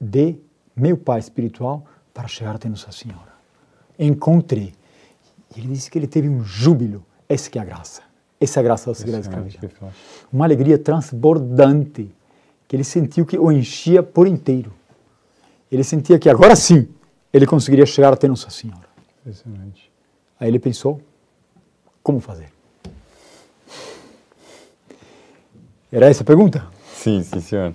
[0.00, 0.36] de
[0.74, 3.32] meu Pai espiritual para chegar até Nossa Senhora.
[3.96, 4.74] encontrei.
[5.54, 7.04] E ele disse que ele teve um júbilo.
[7.28, 8.02] Essa que é a graça.
[8.40, 9.90] Essa é a graça da Segredo da Impressionante, Escravidão.
[9.90, 10.28] que flash.
[10.32, 12.10] Uma alegria transbordante
[12.68, 14.72] que ele sentiu que o enchia por inteiro.
[15.70, 16.88] Ele sentia que agora sim
[17.32, 18.86] ele conseguiria chegar até Nossa Senhora.
[19.20, 19.90] Impressionante.
[20.38, 21.00] Aí ele pensou:
[22.02, 22.52] como fazer?
[25.90, 26.66] Era essa a pergunta?
[26.92, 27.74] Sim, sim, senhor.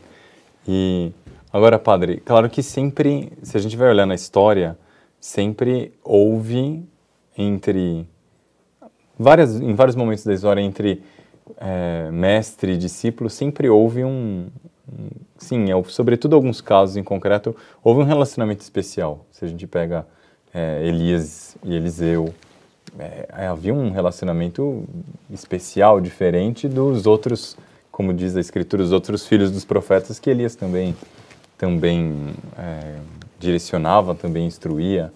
[0.67, 1.11] E
[1.51, 4.77] agora, padre, claro que sempre, se a gente vai olhar na história,
[5.19, 6.85] sempre houve
[7.37, 8.07] entre
[9.21, 11.03] várias, em vários momentos da história entre
[11.57, 14.47] eh, mestre e discípulo, sempre houve um,
[14.91, 19.25] um sim, é, sobretudo alguns casos em concreto, houve um relacionamento especial.
[19.31, 20.05] Se a gente pega
[20.53, 22.33] eh, Elias e Eliseu,
[22.99, 24.85] é, havia um relacionamento
[25.29, 27.55] especial, diferente dos outros,
[27.91, 30.95] como diz a escritura, os outros filhos dos profetas que Elias também
[31.57, 32.97] também é,
[33.39, 35.13] direcionava, também instruía.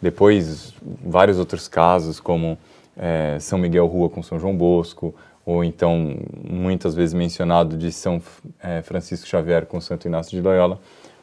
[0.00, 2.58] Depois, vários outros casos, como
[2.96, 6.16] é, São Miguel Rua com São João Bosco, ou então,
[6.48, 8.20] muitas vezes mencionado, de São
[8.62, 10.80] é, Francisco Xavier com Santo Inácio de Loyola.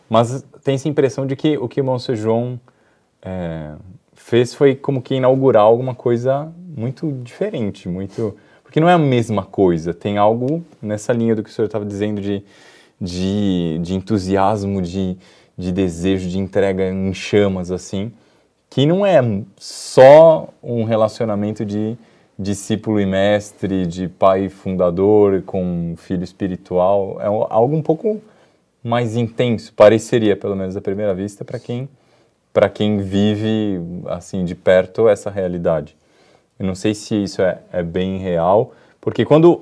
[0.10, 2.60] Mas tem-se a impressão de que o que Monsenhor João
[3.22, 3.74] é,
[4.14, 8.36] fez foi como que inaugurar alguma coisa muito diferente, muito
[8.74, 9.94] porque não é a mesma coisa.
[9.94, 12.44] Tem algo nessa linha do que o senhor estava dizendo de,
[13.00, 15.16] de, de entusiasmo, de,
[15.56, 18.12] de desejo, de entrega em chamas assim,
[18.74, 19.22] que não é
[19.56, 21.96] só um relacionamento de
[22.40, 28.20] discípulo e mestre, de pai fundador com filho espiritual, é algo um pouco
[28.84, 31.88] mais intenso, pareceria pelo menos à primeira vista para quem
[32.52, 35.96] para quem vive assim de perto essa realidade.
[36.58, 39.62] Eu não sei se isso é, é bem real, porque quando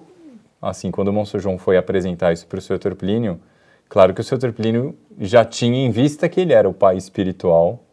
[0.62, 2.96] assim quando o Monsenhor João foi apresentar isso para o Sr.
[2.98, 3.42] Plínio,
[3.90, 4.54] claro que o Sr.
[4.54, 7.84] Plínio já tinha em vista que ele era o pai espiritual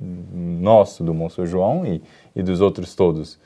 [0.00, 2.02] nosso, do Monsenhor João e,
[2.34, 3.38] e dos outros todos.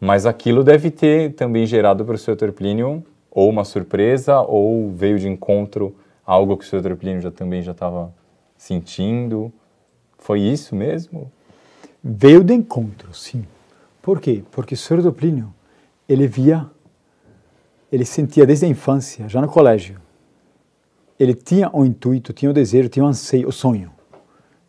[0.00, 2.52] Mas aquilo deve ter também gerado para o Sr.
[2.54, 5.94] Plínio ou uma surpresa ou veio de encontro
[6.24, 6.96] algo que o Sr.
[6.96, 8.12] Plínio já também já estava
[8.56, 9.52] sentindo.
[10.18, 11.30] Foi isso mesmo?
[12.02, 13.44] Veio de encontro, sim.
[14.00, 14.42] Por quê?
[14.50, 15.12] Porque o Sr.
[15.12, 15.52] Plínio,
[16.08, 16.66] ele via,
[17.90, 20.00] ele sentia desde a infância, já no colégio,
[21.18, 23.97] ele tinha o intuito, tinha o desejo, tinha o anseio, o sonho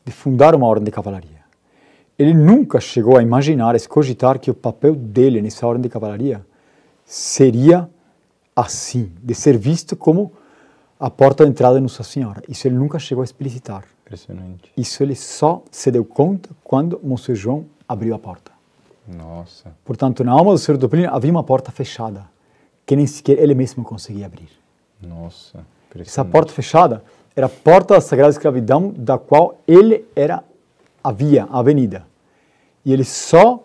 [0.09, 1.39] de fundar uma ordem de cavalaria.
[2.17, 6.45] Ele nunca chegou a imaginar, a escogitar que o papel dele nessa ordem de cavalaria
[7.05, 7.89] seria
[8.55, 10.33] assim, de ser visto como
[10.99, 12.41] a porta de entrada de Nossa Senhora.
[12.49, 13.85] Isso ele nunca chegou a explicitar.
[14.01, 14.71] Impressionante.
[14.75, 18.51] Isso ele só se deu conta quando Monsenhor João abriu a porta.
[19.07, 19.71] Nossa.
[19.85, 22.25] Portanto, na alma do Senhor Plínio havia uma porta fechada,
[22.85, 24.49] que nem sequer ele mesmo conseguia abrir.
[25.01, 25.63] Nossa.
[25.97, 27.03] Essa porta fechada
[27.39, 30.43] era a porta da Sagrada Escravidão, da qual ele era
[31.01, 32.05] a via, a avenida.
[32.83, 33.63] E ele só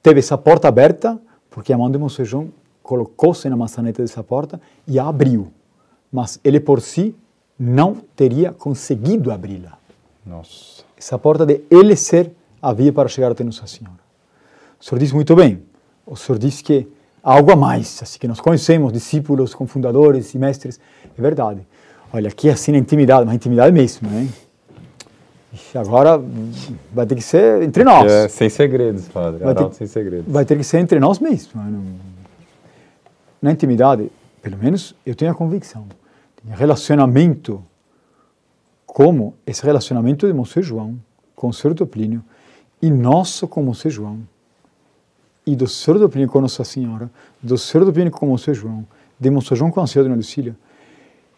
[0.00, 4.60] teve essa porta aberta porque a mão de Monsenhor João colocou-se na maçaneta dessa porta
[4.86, 5.52] e a abriu.
[6.12, 7.12] Mas ele por si
[7.58, 9.76] não teria conseguido abri-la.
[10.24, 10.84] Nossa.
[10.96, 12.30] Essa porta de ele ser
[12.62, 13.98] a via para chegar até Nossa Senhora.
[14.80, 15.60] O senhor diz muito bem.
[16.06, 16.86] O senhor diz que
[17.20, 20.78] há algo a mais, assim que nós conhecemos discípulos, confundadores e mestres.
[21.18, 21.66] É verdade.
[22.12, 24.28] Olha, aqui é assim na intimidade, mas intimidade mesmo, né?
[25.52, 26.20] Ixi, Agora
[26.92, 28.10] vai ter que ser entre nós.
[28.10, 29.44] É, sem segredos, padre.
[29.44, 30.32] Vai ter- sem segredos.
[30.32, 31.54] Vai ter que ser entre nós mesmos.
[31.54, 31.64] né?
[31.70, 32.10] Não-
[33.42, 34.10] Na intimidade,
[34.42, 35.86] pelo menos eu tenho a convicção,
[36.42, 37.62] tem relacionamento
[38.86, 40.98] como esse relacionamento de Monsenhor João
[41.34, 42.22] com o Senhor Plínio
[42.82, 44.18] e nosso com Monsenhor João
[45.46, 47.10] e do Senhor Plínio com Nossa Senhora,
[47.42, 48.86] do Senhor Plínio com Monsenhor João,
[49.18, 50.54] de Monsenhor João com a Senhora de Lucília,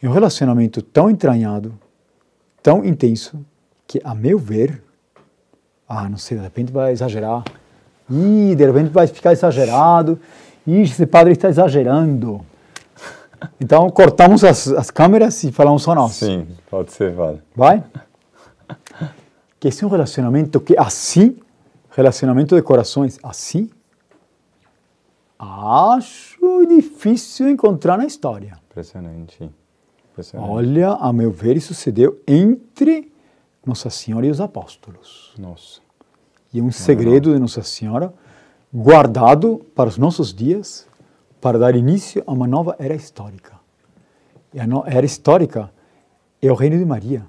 [0.02, 1.72] é um relacionamento tão entranhado,
[2.62, 3.44] tão intenso,
[3.86, 4.82] que, a meu ver,
[5.88, 7.44] ah, não sei, de repente vai exagerar.
[8.10, 10.18] Ih, de repente vai ficar exagerado.
[10.66, 12.40] Ih, esse padre está exagerando.
[13.60, 16.12] Então, cortamos as, as câmeras e falamos só nós.
[16.12, 17.42] Sim, pode ser, padre.
[17.54, 17.84] Vai?
[19.60, 21.36] Que esse é um relacionamento que assim,
[21.90, 23.70] relacionamento de corações, assim,
[25.38, 28.58] acho difícil encontrar na história.
[28.70, 29.50] Impressionante.
[30.12, 30.50] Impressionante.
[30.50, 33.10] Olha, a meu ver, isso se deu entre
[33.64, 35.34] Nossa Senhora e os apóstolos.
[35.38, 35.80] Nossa.
[36.52, 38.12] E é um segredo de Nossa Senhora
[38.72, 40.86] guardado para os nossos dias,
[41.40, 43.60] para dar início a uma nova era histórica.
[44.52, 45.70] E a era histórica
[46.40, 47.26] é o reino de Maria.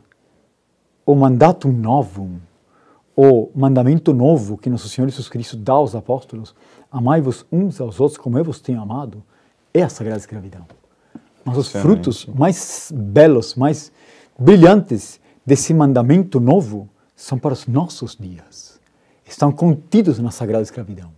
[1.06, 2.30] O mandato novo,
[3.16, 6.54] o mandamento novo que Nosso Senhor Jesus Cristo dá aos apóstolos,
[6.92, 9.24] amai-vos uns aos outros como eu vos tenho amado,
[9.74, 10.66] é a sagrada escravidão.
[11.46, 13.92] Mas os frutos mais belos, mais
[14.38, 18.80] brilhantes desse mandamento novo são para os nossos dias.
[19.26, 21.12] estão contidos na sagrada escravidão.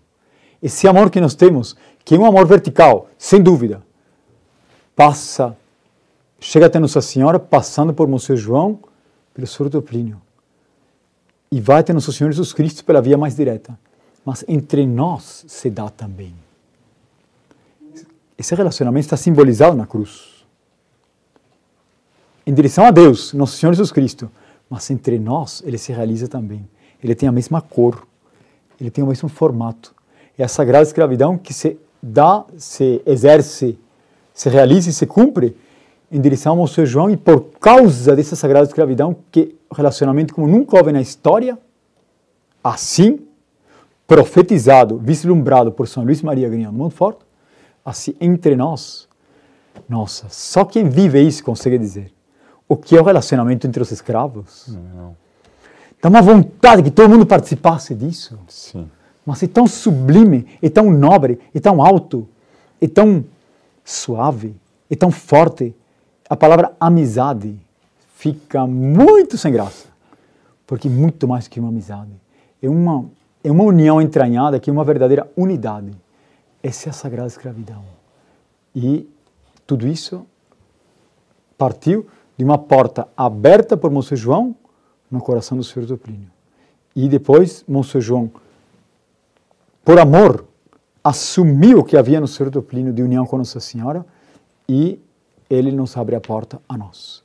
[0.61, 3.83] Esse amor que nós temos, que é um amor vertical, sem dúvida,
[4.95, 5.55] passa,
[6.39, 8.79] chega até Nossa Senhora, passando por Monsenhor João,
[9.33, 9.81] pelo Sr.
[9.81, 10.21] Plínio,
[11.51, 13.77] e vai até Nosso Senhor Jesus Cristo pela via mais direta.
[14.23, 16.33] Mas entre nós se dá também.
[18.37, 20.45] Esse relacionamento está simbolizado na cruz.
[22.45, 24.29] Em direção a Deus, Nosso Senhor Jesus Cristo.
[24.69, 26.67] Mas entre nós ele se realiza também.
[27.03, 28.05] Ele tem a mesma cor,
[28.79, 29.93] ele tem o mesmo formato.
[30.37, 33.77] É a sagrada escravidão que se dá, se exerce,
[34.33, 35.55] se realiza e se cumpre
[36.11, 40.77] em direção ao Senhor João e por causa dessa sagrada escravidão que relacionamento como nunca
[40.77, 41.57] houve na história,
[42.63, 43.19] assim,
[44.07, 47.19] profetizado, vislumbrado por São Luís Maria Grignano Montfort,
[47.85, 49.07] assim entre nós,
[49.87, 52.11] nossa, só quem vive isso consegue dizer
[52.67, 54.67] o que é o relacionamento entre os escravos.
[54.67, 55.15] Não.
[56.01, 58.39] Dá uma vontade que todo mundo participasse disso.
[58.47, 58.89] Sim.
[59.25, 62.27] Mas é tão sublime, é tão nobre, é tão alto,
[62.81, 63.23] é tão
[63.83, 64.55] suave,
[64.89, 65.75] é tão forte.
[66.29, 67.55] A palavra amizade
[68.15, 69.87] fica muito sem graça,
[70.65, 72.11] porque muito mais que uma amizade.
[72.61, 73.05] É uma,
[73.43, 75.91] é uma união entranhada que é uma verdadeira unidade.
[76.65, 77.85] Essa é a sagrada escravidão.
[78.75, 79.07] E
[79.67, 80.25] tudo isso
[81.55, 84.55] partiu de uma porta aberta por Monsenhor João
[85.11, 86.27] no coração do Senhor do Plínio.
[86.95, 88.31] E depois, Monsenhor João,
[89.83, 90.43] por amor,
[91.03, 94.03] assumiu o que havia no Senhor do Plínio de união com Nossa Senhora
[94.67, 94.99] e
[95.47, 97.23] ele nos abre a porta a nós.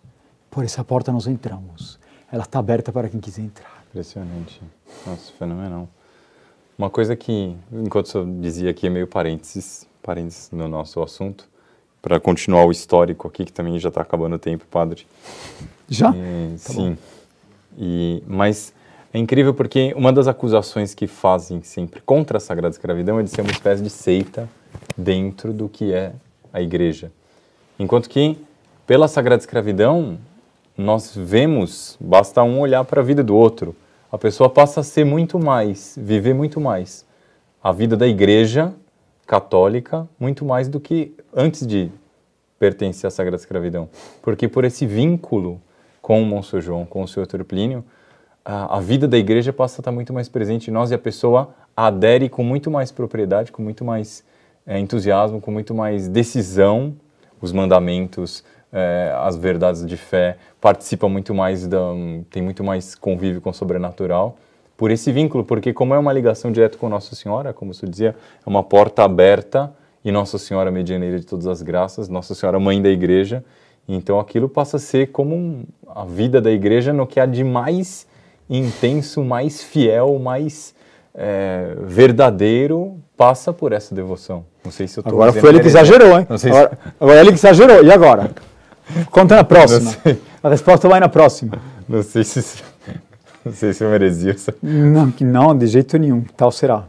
[0.50, 1.98] Por essa porta nós entramos.
[2.30, 3.84] Ela está aberta para quem quiser entrar.
[3.88, 4.60] Impressionante.
[5.06, 5.88] Nossa, fenomenal.
[6.80, 11.46] Uma coisa que, enquanto eu dizia aqui, é meio parênteses, parênteses no nosso assunto,
[12.00, 15.06] para continuar o histórico aqui, que também já está acabando o tempo, padre.
[15.90, 16.10] Já?
[16.16, 16.96] E, tá sim.
[17.78, 18.72] E, mas
[19.12, 23.28] é incrível porque uma das acusações que fazem sempre contra a Sagrada Escravidão é de
[23.28, 24.48] ser uma espécie de seita
[24.96, 26.14] dentro do que é
[26.50, 27.12] a igreja.
[27.78, 28.38] Enquanto que,
[28.86, 30.18] pela Sagrada Escravidão,
[30.78, 33.76] nós vemos, basta um olhar para a vida do outro.
[34.12, 37.06] A pessoa passa a ser muito mais, viver muito mais
[37.62, 38.74] a vida da igreja
[39.24, 41.88] católica muito mais do que antes de
[42.58, 43.88] pertencer à Sagrada Escravidão.
[44.20, 45.60] Porque por esse vínculo
[46.02, 47.84] com o Monsenhor João, com o Senhor Plínio,
[48.44, 50.98] a, a, vida da igreja passa a estar muito mais presente em nós e a
[50.98, 54.24] pessoa adere com muito mais propriedade, com muito mais
[54.66, 56.96] é, entusiasmo, com muito mais decisão,
[57.40, 61.78] os mandamentos, é, as verdades de fé, participa muito mais, da,
[62.30, 64.36] tem muito mais convívio com o sobrenatural
[64.76, 68.16] por esse vínculo, porque como é uma ligação direta com Nossa Senhora, como você dizia,
[68.44, 69.70] é uma porta aberta
[70.02, 73.44] e Nossa Senhora medianeira de todas as graças, Nossa Senhora mãe da igreja,
[73.86, 77.44] então aquilo passa a ser como um, a vida da igreja no que há de
[77.44, 78.06] mais
[78.48, 80.74] intenso, mais fiel, mais
[81.14, 84.46] é, verdadeiro passa por essa devoção.
[84.64, 86.26] Não sei se eu tô Agora foi ele que exagerou, hein?
[86.28, 86.48] Agora, se...
[86.98, 87.84] agora ele que exagerou.
[87.84, 88.30] E agora?
[89.10, 89.90] Conta na próxima.
[90.42, 91.60] A resposta vai na próxima.
[91.88, 92.62] Não sei se
[93.44, 94.36] não sei se é uma heresia.
[94.62, 96.22] Não, não, de jeito nenhum.
[96.36, 96.86] Tal será.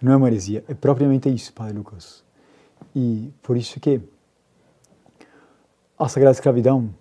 [0.00, 0.64] Não é uma heresia.
[0.68, 2.24] É propriamente isso, Padre Lucas.
[2.94, 4.00] E por isso que
[5.96, 6.92] a Sagrada Escravidão,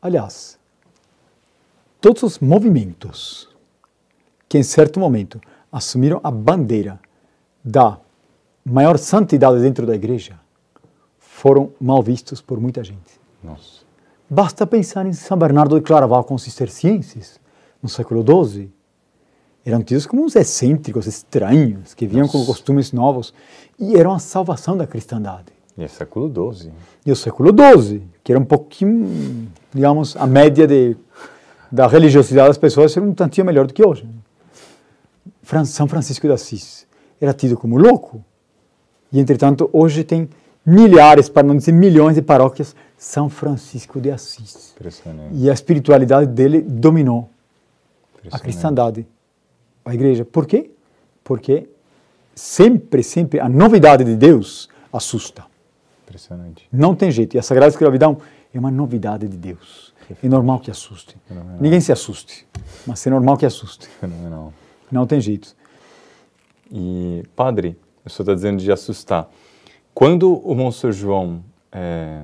[0.00, 0.56] aliás,
[2.00, 3.48] todos os movimentos
[4.48, 5.40] que em certo momento
[5.72, 7.00] assumiram a bandeira
[7.64, 7.98] da
[8.64, 10.38] maior santidade dentro da igreja
[11.18, 13.20] foram mal vistos por muita gente.
[13.42, 13.73] Nossa.
[14.28, 17.38] Basta pensar em São Bernardo de Claraval com os cistercienses
[17.82, 18.72] no século XII,
[19.64, 22.38] eram tidos como uns excêntricos, estranhos, que vinham Nossa.
[22.38, 23.32] com costumes novos
[23.78, 25.52] e eram a salvação da cristandade.
[25.76, 26.70] E é século XII.
[27.04, 30.96] E o século XII, que era um pouquinho, digamos, a média de,
[31.70, 34.06] da religiosidade das pessoas era um tantinho melhor do que hoje.
[35.66, 36.86] São Francisco de Assis
[37.20, 38.24] era tido como louco.
[39.12, 40.28] E, entretanto, hoje tem
[40.64, 44.74] milhares, para não dizer milhões de paróquias São Francisco de Assis.
[45.30, 47.28] E a espiritualidade dele dominou
[48.32, 49.06] a cristandade,
[49.84, 50.24] a igreja.
[50.24, 50.70] Por quê?
[51.22, 51.68] Porque
[52.34, 55.44] sempre, sempre a novidade de Deus assusta.
[56.04, 56.66] Impressionante.
[56.72, 57.36] Não tem jeito.
[57.36, 58.22] E a Sagrada Escravidão
[58.54, 59.92] é uma novidade de Deus.
[60.22, 61.14] É normal que assuste.
[61.28, 61.58] Fenomenal.
[61.60, 62.46] Ninguém se assuste,
[62.86, 63.86] mas é normal que assuste.
[64.00, 64.50] Fenomenal.
[64.90, 65.54] Não tem jeito.
[66.72, 69.28] E, padre, o senhor está dizendo de assustar.
[69.92, 72.22] Quando o Monsenhor João é,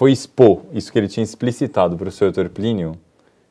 [0.00, 2.94] foi expor isso que ele tinha explicitado para o senhor Plínio,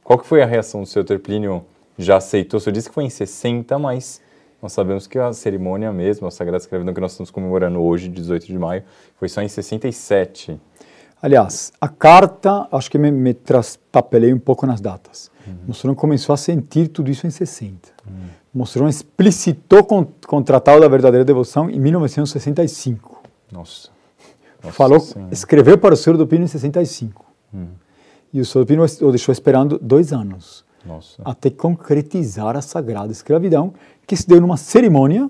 [0.04, 1.64] qual que foi a reação do seu Plínio?
[1.96, 2.58] Já aceitou?
[2.58, 4.20] O senhor disse que foi em 60, mas
[4.60, 8.48] nós sabemos que a cerimônia mesmo, a Sagrada Escravidão que nós estamos comemorando hoje, 18
[8.48, 8.82] de maio,
[9.20, 10.60] foi só em 67.
[11.22, 15.30] Aliás, a carta, acho que me, me traspapelei um pouco nas datas.
[15.46, 15.54] Uhum.
[15.68, 17.90] Monsenhor começou a sentir tudo isso em 60.
[18.08, 18.14] Uhum.
[18.52, 19.86] Monsenhor explicitou
[20.32, 23.22] o Tratado da Verdadeira Devoção em 1965.
[23.52, 23.99] Nossa.
[24.64, 25.34] Nossa Falou, senhora.
[25.34, 27.26] escreveu para o Senhor do Pino em 65.
[27.54, 27.68] Uhum.
[28.34, 30.64] E o Senhor do Pino o deixou esperando dois anos.
[30.86, 31.22] Nossa.
[31.26, 33.74] Até concretizar a sagrada escravidão,
[34.06, 35.30] que se deu numa cerimônia,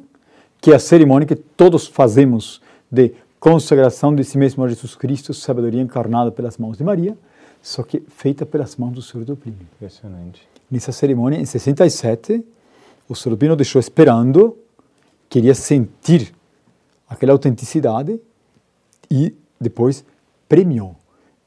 [0.61, 2.61] que é a cerimônia que todos fazemos
[2.91, 7.17] de consagração de si mesmo a Jesus Cristo, sabedoria encarnada pelas mãos de Maria,
[7.61, 9.57] só que feita pelas mãos do Senhor do Pino.
[9.75, 10.47] Impressionante.
[10.69, 12.43] Nessa cerimônia, em 67,
[13.07, 14.57] o Senhor do Pino deixou esperando,
[15.29, 16.33] queria sentir
[17.09, 18.19] aquela autenticidade
[19.09, 20.05] e depois
[20.47, 20.95] premiou.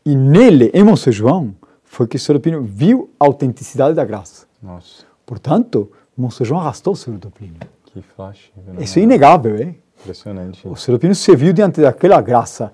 [0.05, 1.55] E nele, em Monsenhor João,
[1.85, 4.47] foi que o do Pino viu a autenticidade da graça.
[4.63, 5.05] Nossa.
[5.25, 7.57] Portanto, Monsenhor João arrastou o do Pino.
[7.85, 8.51] Que flash.
[8.81, 9.77] Isso é inegável, hein?
[10.01, 10.67] Impressionante.
[10.67, 12.73] O Serapino se viu diante daquela graça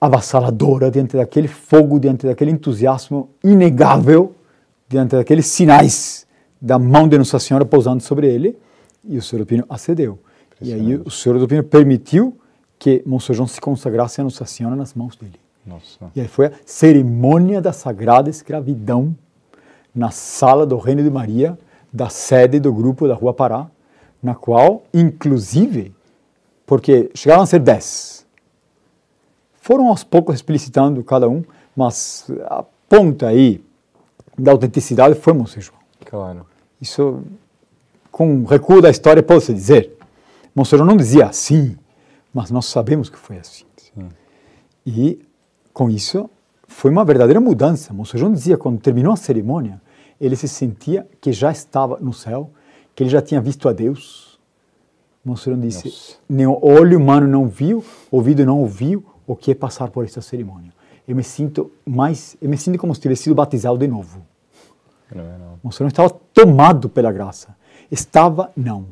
[0.00, 4.34] avassaladora, diante daquele fogo, diante daquele entusiasmo inegável,
[4.88, 6.26] diante daqueles sinais
[6.60, 8.56] da mão de Nossa Senhora pousando sobre ele,
[9.04, 10.18] e o Serapino acedeu.
[10.60, 12.38] E aí o Serapino permitiu
[12.82, 15.38] que Monsenhor João se consagrasse a Nossa Senhora nas mãos dele.
[15.64, 16.10] Nossa.
[16.16, 19.16] E aí foi a cerimônia da sagrada escravidão
[19.94, 21.56] na sala do Reino de Maria,
[21.92, 23.70] da sede do grupo da Rua Pará,
[24.20, 25.94] na qual, inclusive,
[26.66, 28.26] porque chegaram a ser dez.
[29.60, 31.44] Foram aos poucos explicitando cada um,
[31.76, 33.64] mas a ponta aí
[34.36, 35.78] da autenticidade foi Monsenhor João.
[36.04, 36.46] Claro.
[36.80, 37.22] Isso,
[38.10, 39.96] com recuo da história, pode-se dizer.
[40.52, 41.76] Monsenhor não dizia assim,
[42.32, 43.64] mas nós sabemos que foi assim.
[43.76, 44.08] Sim.
[44.86, 45.20] E,
[45.72, 46.28] com isso,
[46.66, 47.92] foi uma verdadeira mudança.
[47.92, 49.80] Monsenhor João dizia, quando terminou a cerimônia,
[50.20, 52.50] ele se sentia que já estava no céu,
[52.94, 54.32] que ele já tinha visto a Deus,
[55.24, 56.16] Monsenhor disse: Nossa.
[56.28, 60.20] nem o olho humano não viu, ouvido não ouviu o que é passar por esta
[60.20, 60.72] cerimônia.
[61.06, 64.22] Eu me sinto mais, eu me sinto como se tivesse sido batizado de novo.
[65.08, 65.58] Fenomenal.
[65.62, 67.56] Monsenhor estava tomado pela graça.
[67.90, 68.86] Estava, não.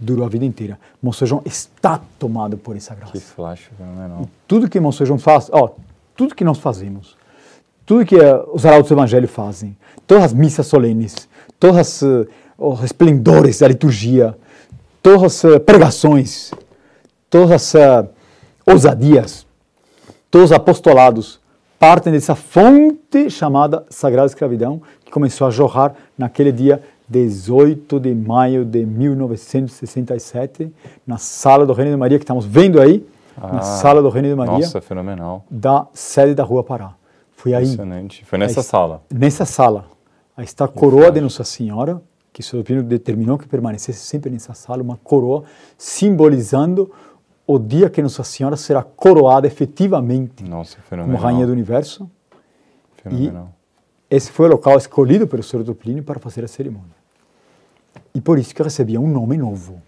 [0.00, 0.78] Durou a vida inteira.
[1.02, 3.12] Monsenhor João está tomado por essa graça.
[3.12, 4.22] Que flash, fenomenal.
[4.22, 5.70] E tudo que Monsenhor João faz, ó,
[6.16, 7.16] tudo que nós fazemos,
[7.84, 9.76] tudo que uh, os arautos do Evangelho fazem,
[10.06, 11.28] todas as missas solenes,
[11.58, 14.36] todos uh, os esplendores da liturgia,
[15.02, 16.52] todas as pregações,
[17.30, 18.08] todas as uh,
[18.66, 19.46] ousadias,
[20.30, 21.40] todos os apostolados
[21.78, 28.64] partem dessa fonte chamada Sagrada Escravidão, que começou a jorrar naquele dia 18 de maio
[28.64, 30.72] de 1967,
[31.06, 33.06] na sala do Reino de Maria, que estamos vendo aí,
[33.36, 34.58] ah, na sala do Reino de Maria.
[34.58, 35.44] Nossa, fenomenal.
[35.50, 36.94] Da sede da Rua Pará.
[37.32, 37.64] Foi aí.
[37.64, 38.24] Impressionante.
[38.24, 39.02] Foi nessa aí, sala.
[39.12, 39.86] Nessa sala.
[40.36, 42.02] Aí está a coroa de Nossa Senhora,
[42.32, 45.44] que São Pino determinou que permanecesse sempre nessa sala, uma coroa
[45.76, 46.92] simbolizando
[47.46, 52.08] o dia que Nossa Senhora será coroada efetivamente Nossa, como Rainha do Universo.
[53.02, 53.52] Fenomenal.
[54.10, 56.97] E esse foi o local escolhido pelo Senhor do Plínio para fazer a cerimônia.
[58.18, 59.80] E por isso que recebia um nome novo.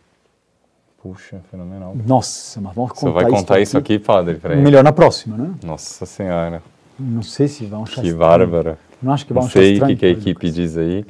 [1.02, 1.96] Puxa, fenomenal.
[2.06, 4.38] Nossa, mas vamos contar Você vai contar isso aqui, aqui padre?
[4.54, 5.52] Melhor na próxima, né?
[5.64, 6.62] Nossa Senhora.
[6.96, 8.78] Não sei se vão achar Que bárbara.
[9.02, 11.04] Não acho que vão Não sei o que, que a equipe diz aí.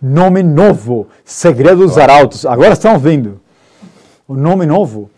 [0.00, 2.46] Nome novo, segredo dos arautos.
[2.46, 3.40] Agora estão vendo.
[4.28, 5.10] O nome novo,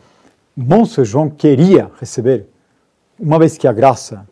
[0.57, 2.49] Monsenhor João queria receber,
[3.21, 4.27] uma vez que a graça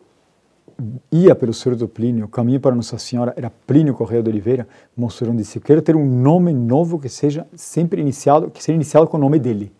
[1.11, 4.67] ia pelo Senhor do Plínio, o caminho para Nossa Senhora era Plínio Correia de Oliveira,
[4.97, 9.07] João disse, eu quero ter um nome novo que seja sempre iniciado, que seja iniciado
[9.07, 9.71] com o nome dele.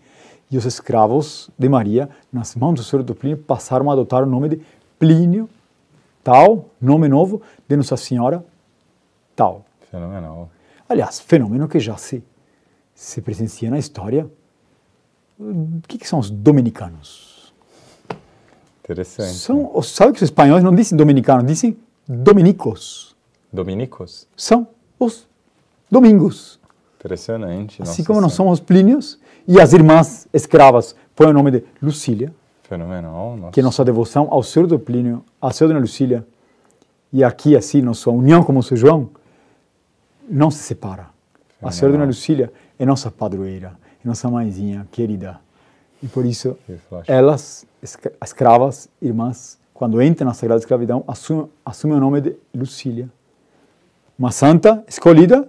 [0.49, 4.25] E os escravos de Maria, nas mãos do Senhor do Plínio, passaram a adotar o
[4.25, 4.61] nome de
[4.97, 5.49] Plínio,
[6.23, 8.45] tal, nome novo, de Nossa Senhora,
[9.35, 9.65] tal.
[9.91, 10.49] Fenomenal.
[10.87, 12.23] Aliás, fenômeno que já se,
[12.93, 14.29] se presencia na história.
[15.37, 17.34] O que, que são os dominicanos?
[18.85, 19.33] Interessante.
[19.33, 21.75] São, sabe que os espanhóis não dizem dominicanos, dizem
[22.07, 23.15] dominicos.
[23.51, 24.27] Dominicos?
[24.37, 24.67] São
[24.99, 25.27] os
[25.89, 26.59] domingos.
[26.99, 27.81] Impressionante.
[27.81, 32.33] Assim como não são os plínios, e as irmãs escravas põem o nome de Lucília.
[32.63, 33.35] Fenomenal.
[33.37, 33.51] Nossa.
[33.51, 36.25] Que é nossa devoção ao Senhor do Plínio, à Senhora Dona Lucília,
[37.11, 39.09] e aqui assim nossa união com o São João,
[40.29, 41.07] não se separa.
[41.61, 43.73] A Senhora Dona Lucília é nossa padroeira,
[44.03, 45.39] é nossa mãezinha querida.
[46.03, 46.57] E por isso,
[47.07, 47.65] elas,
[48.21, 53.09] escravas, irmãs, quando entram na Sagrada Escravidão, assumem, assumem o nome de Lucília.
[54.17, 55.47] Uma santa escolhida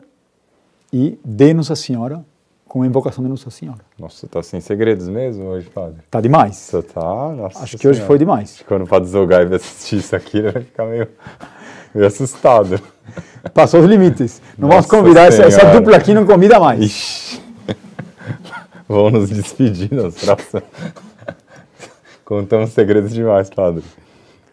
[0.93, 2.25] e de Nossa Senhora,
[2.67, 3.81] com a invocação de Nossa Senhora.
[3.99, 6.01] Nossa, tá sem segredos mesmo hoje, padre?
[6.11, 6.57] Tá demais.
[6.57, 8.63] Você tá, nossa Acho que hoje foi demais.
[8.67, 11.09] Quando o Padre Zogai assistir isso aqui, ele vai ficar meio,
[11.95, 12.81] meio assustado.
[13.55, 14.43] Passou os limites.
[14.59, 16.81] Não Nossa vamos convidar, essa, essa, dupla aqui não convida mais.
[16.81, 17.43] Ixi.
[18.89, 20.65] Vamos nos despedir nas próximas.
[22.27, 23.85] Contamos segredos demais, padre.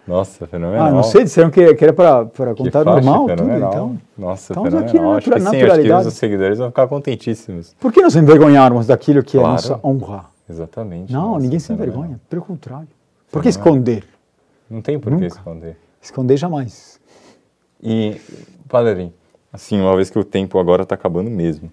[0.08, 0.88] Nossa, fenomenal.
[0.88, 3.70] Ah, não sei, disseram que, que era para contar normal, tudo, fenomenal.
[3.72, 4.00] então.
[4.18, 4.90] Nossa, Estamos fenomenal.
[4.90, 7.74] aqui na acho que sim, acho que os seguidores vão ficar contentíssimos.
[7.80, 9.54] Por que nos envergonharmos daquilo que é Claro.
[9.54, 10.26] nossa honra?
[10.48, 11.12] Exatamente.
[11.12, 12.88] Não, nossa, ninguém se envergonha, pelo contrário.
[13.32, 14.04] Por que esconder?
[14.70, 15.76] Não tem por que esconder.
[16.00, 17.00] Esconder jamais.
[17.82, 18.22] E,
[18.70, 19.12] padre,
[19.52, 21.72] assim, uma vez que o tempo agora está acabando mesmo,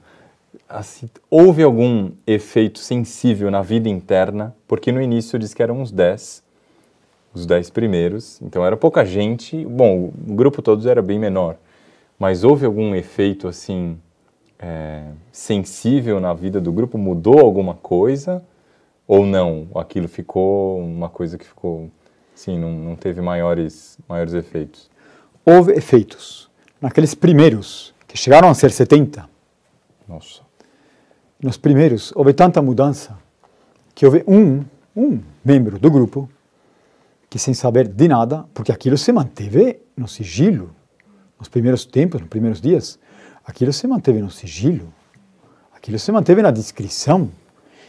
[0.70, 4.54] assim, houve algum efeito sensível na vida interna?
[4.68, 6.44] Porque no início disse que eram uns 10,
[7.34, 9.64] os 10 primeiros, então era pouca gente.
[9.66, 11.56] Bom, o grupo todos era bem menor,
[12.18, 13.98] mas houve algum efeito, assim,
[14.58, 16.96] é, sensível na vida do grupo?
[16.96, 18.42] Mudou alguma coisa?
[19.08, 19.66] Ou não?
[19.74, 21.90] Aquilo ficou uma coisa que ficou,
[22.32, 24.88] sim, não, não teve maiores, maiores efeitos?
[25.44, 26.48] Houve efeitos.
[26.80, 29.28] Naqueles primeiros, que chegaram a ser 70,
[30.08, 30.49] Nossa.
[31.42, 33.18] Nos primeiros houve tanta mudança
[33.94, 34.64] que houve um,
[34.96, 36.28] um membro do grupo
[37.28, 40.74] que sem saber de nada, porque aquilo se manteve no sigilo,
[41.38, 42.98] nos primeiros tempos, nos primeiros dias,
[43.44, 44.92] aquilo se manteve no sigilo,
[45.72, 47.30] aquilo se manteve na discrição,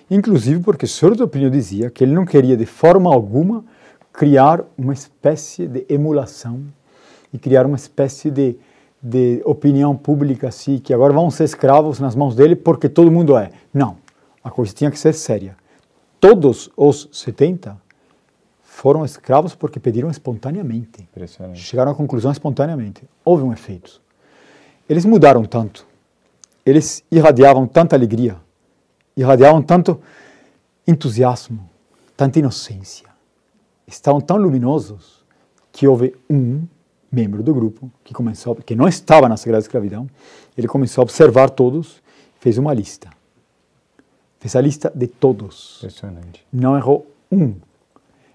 [0.10, 1.18] inclusive porque Sr.
[1.18, 3.66] Topinho dizia que ele não queria de forma alguma
[4.14, 6.64] criar uma espécie de emulação
[7.34, 8.58] e criar uma espécie de,
[9.02, 13.36] de opinião pública assim, que agora vão ser escravos nas mãos dele porque todo mundo
[13.36, 13.52] é.
[13.74, 13.98] Não,
[14.44, 15.56] a coisa tinha que ser séria.
[16.20, 17.76] Todos os 70
[18.62, 21.08] foram escravos porque pediram espontaneamente.
[21.56, 23.04] Chegaram à conclusão espontaneamente.
[23.26, 24.02] Houve um efeito.
[24.88, 25.86] Eles mudaram tanto.
[26.66, 28.38] Eles irradiavam tanta alegria,
[29.18, 30.00] irradiavam tanto
[30.88, 31.68] entusiasmo,
[32.16, 33.10] tanta inocência.
[33.88, 35.26] Estavam tão luminosos
[35.72, 36.68] que houve um
[37.12, 40.08] membro do grupo que começou, que não estava na Sagrada Escravidão,
[40.58, 42.02] ele começou a observar todos,
[42.40, 43.10] fez uma lista.
[44.40, 46.46] Fez a lista de todos Impressionante.
[46.52, 47.56] não errou um.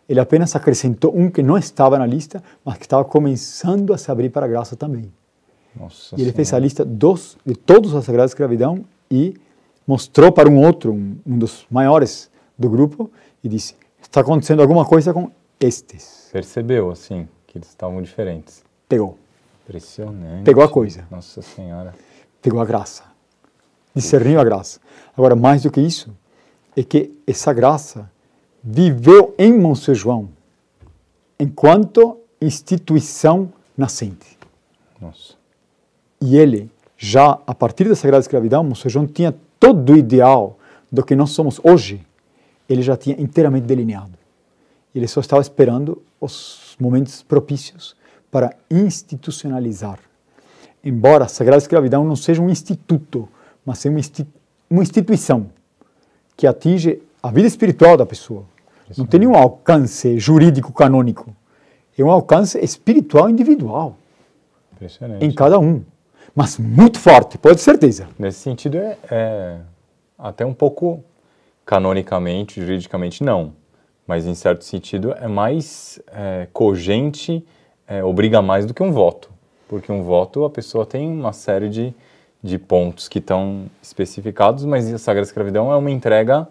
[0.09, 4.11] Ele apenas acrescentou um que não estava na lista, mas que estava começando a se
[4.11, 5.13] abrir para a graça também.
[5.75, 6.65] Nossa E ele fez a Senhora.
[6.65, 9.35] lista dos, de todos a Sagrada Escravidão e
[9.87, 13.11] mostrou para um outro, um, um dos maiores do grupo,
[13.43, 16.29] e disse: está acontecendo alguma coisa com estes.
[16.33, 18.65] Percebeu, assim, que eles estavam diferentes.
[18.89, 19.19] Pegou,
[19.67, 20.45] Impressionante.
[20.45, 21.05] Pegou a coisa.
[21.11, 21.93] Nossa Senhora.
[22.41, 23.03] pegou a graça,
[23.93, 24.79] discerniu a graça.
[25.17, 26.17] Agora, mais do que isso,
[26.77, 28.09] é que essa graça
[28.63, 30.29] viveu em Monsenhor João
[31.39, 34.39] enquanto instituição nascente.
[35.01, 35.35] Nossa.
[36.21, 40.59] E ele, já a partir da Sagrada Escravidão, Monsenhor João tinha todo o ideal
[40.93, 42.07] do que nós somos hoje,
[42.69, 44.17] ele já tinha inteiramente delineado.
[44.95, 47.96] Ele só estava esperando os momentos propícios
[48.37, 49.99] para institucionalizar.
[50.85, 53.27] Embora a Sagrada Escravidão não seja um instituto,
[53.65, 54.27] mas seja uma, insti
[54.69, 55.47] uma instituição
[56.37, 58.45] que atinge a vida espiritual da pessoa.
[58.95, 61.35] Não tem nenhum alcance jurídico canônico.
[61.97, 63.97] É um alcance espiritual individual
[64.75, 65.25] Impressionante.
[65.25, 65.83] em cada um.
[66.35, 68.07] Mas muito forte, pode ter certeza.
[68.19, 69.61] Nesse sentido, é, é
[70.19, 71.03] até um pouco
[71.65, 73.55] canonicamente, juridicamente, não.
[74.07, 77.43] Mas, em certo sentido, é mais é, cogente,
[77.89, 79.31] é, obriga mais do que um voto.
[79.69, 81.95] Porque um voto, a pessoa tem uma série de,
[82.43, 86.47] de pontos que estão especificados, mas a Sagrada Escravidão é uma entrega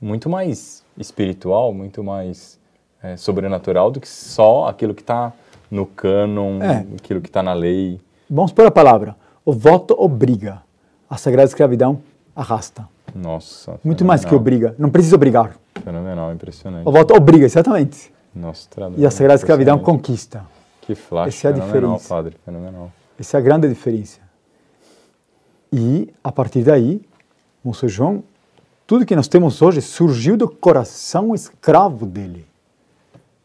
[0.00, 2.58] muito mais espiritual, muito mais
[3.02, 5.32] é, sobrenatural do que só aquilo que está
[5.70, 6.84] no cânon, É.
[6.98, 8.00] aquilo que está na lei.
[8.28, 9.16] Vamos pôr a palavra.
[9.44, 10.62] O voto obriga.
[11.08, 12.00] A Sagrada Escravidão
[12.36, 12.86] arrasta.
[13.14, 13.80] Nossa.
[13.82, 14.40] Muito mais que fenomenal.
[14.60, 14.74] obriga.
[14.78, 15.56] Não precisa obrigar.
[15.82, 16.86] Fenomenal, impressionante.
[16.86, 18.12] O voto obriga, exatamente.
[18.34, 20.44] Nossa, E a Sagrada Escravidão conquista.
[20.90, 22.08] Que flash, Essa é a fenomenal, diferença.
[22.08, 22.92] padre, fenomenal.
[23.18, 24.18] Essa é a grande diferença.
[25.72, 27.00] E, a partir daí,
[27.62, 28.24] Monsenhor João,
[28.86, 32.44] tudo que nós temos hoje surgiu do coração escravo dele.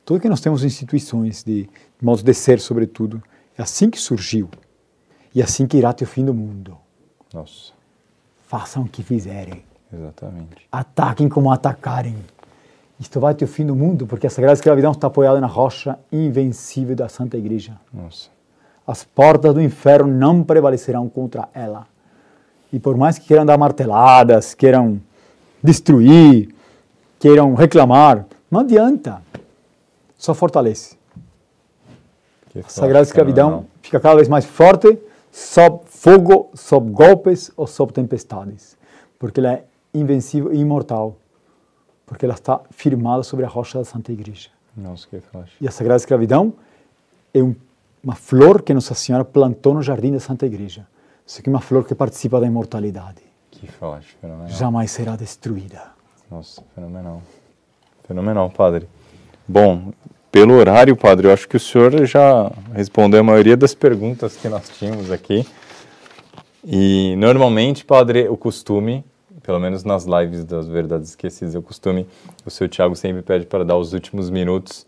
[0.03, 1.69] Tudo que nós temos instituições, de
[2.01, 3.21] modos de ser, sobretudo,
[3.55, 4.49] é assim que surgiu.
[5.33, 6.75] E assim que irá até o fim do mundo.
[7.33, 7.73] Nossa,
[8.47, 9.63] Façam o que fizerem.
[9.93, 10.67] exatamente.
[10.71, 12.15] Ataquem como atacarem.
[12.99, 15.99] Isto vai até o fim do mundo, porque a Sagrada Escravidão está apoiada na rocha
[16.11, 17.73] invencível da Santa Igreja.
[17.93, 18.29] Nossa,
[18.87, 21.87] As portas do inferno não prevalecerão contra ela.
[22.71, 25.01] E por mais que queiram dar marteladas, queiram
[25.61, 26.53] destruir,
[27.19, 29.21] queiram reclamar, não adianta.
[30.17, 30.97] Só fortalece.
[32.49, 33.69] que A Sagrada Escravidão fenomenal.
[33.81, 34.97] fica cada vez mais forte
[35.31, 38.77] sob fogo, sob golpes ou sob tempestades.
[39.19, 41.17] Porque ela é invencível e imortal.
[42.05, 44.49] Porque ela está firmada sobre a rocha da Santa Igreja.
[44.75, 45.51] Nossa, que flash.
[45.59, 46.53] E a Sagrada Escravidão
[47.33, 47.55] é um,
[48.03, 50.85] uma flor que Nossa Senhora plantou no jardim da Santa Igreja.
[51.25, 53.21] Isso aqui é uma flor que participa da imortalidade.
[53.49, 54.49] Que flash, fenomenal.
[54.49, 55.81] Jamais será destruída.
[56.29, 57.21] Nossa, fenomenal.
[58.07, 58.87] Fenomenal, padre.
[59.47, 59.93] Bom,
[60.31, 64.49] pelo horário, padre, eu acho que o senhor já respondeu a maioria das perguntas que
[64.49, 65.47] nós tínhamos aqui.
[66.63, 69.05] E normalmente, padre, o costume,
[69.45, 72.07] pelo menos nas lives das Verdades Esquecidas, o costume,
[72.43, 74.87] o seu Tiago sempre pede para dar os últimos minutos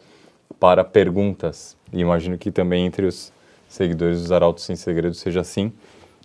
[0.60, 1.78] para perguntas.
[1.94, 3.32] E imagino que também entre os
[3.70, 5.72] seguidores dos Arautos Sem Segredo seja assim.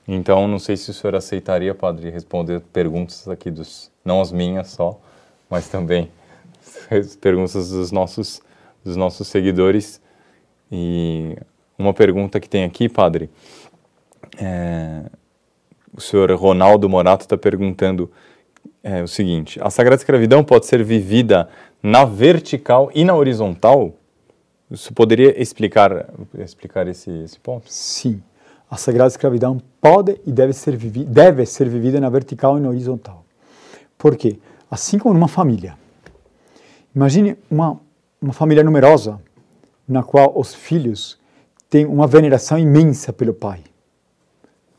[0.08, 4.68] Então, não sei se o senhor aceitaria, padre, responder perguntas aqui dos, não as minhas
[4.68, 4.98] só,
[5.50, 6.10] mas também
[6.90, 8.40] as perguntas dos nossos,
[8.82, 10.00] dos nossos seguidores.
[10.70, 11.36] E
[11.78, 13.28] uma pergunta que tem aqui, padre,
[14.38, 15.02] é,
[15.94, 18.10] o senhor Ronaldo Morato está perguntando
[18.82, 21.48] é, o seguinte: a sagrada escravidão pode ser vivida
[21.82, 23.94] na vertical e na horizontal?
[24.70, 26.08] Você poderia explicar,
[26.38, 27.70] explicar esse, esse ponto?
[27.70, 28.22] Sim.
[28.70, 32.70] A sagrada escravidão pode e deve ser, vivi deve ser vivida na vertical e na
[32.70, 33.24] horizontal.
[33.98, 34.38] Por quê?
[34.70, 35.76] Assim como numa família.
[36.94, 37.78] Imagine uma,
[38.20, 39.20] uma família numerosa
[39.86, 41.18] na qual os filhos
[41.68, 43.60] têm uma veneração imensa pelo pai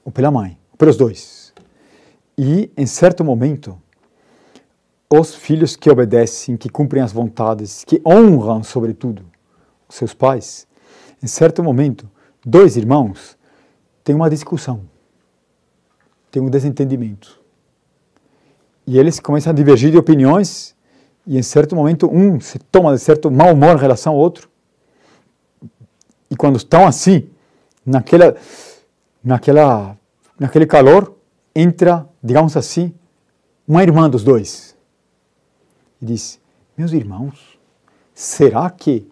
[0.04, 1.43] ou pela mãe pelos dois.
[2.38, 3.80] E, em certo momento,
[5.10, 9.24] os filhos que obedecem, que cumprem as vontades, que honram, sobretudo,
[9.88, 10.68] os seus pais,
[11.22, 12.10] em certo momento,
[12.44, 13.38] dois irmãos
[14.04, 14.82] têm uma discussão,
[16.32, 17.40] têm um desentendimento.
[18.86, 20.76] E eles começam a divergir de opiniões,
[21.26, 24.50] e em certo momento um se toma de certo mau humor em relação ao outro.
[26.30, 27.30] E quando estão assim,
[27.86, 28.36] naquela,
[29.24, 29.98] naquela
[30.40, 31.16] naquele calor,
[31.56, 32.94] entra, digamos assim,
[33.68, 34.76] uma irmã dos dois.
[36.02, 36.40] E diz:
[36.78, 37.60] Meus irmãos,
[38.14, 39.08] será que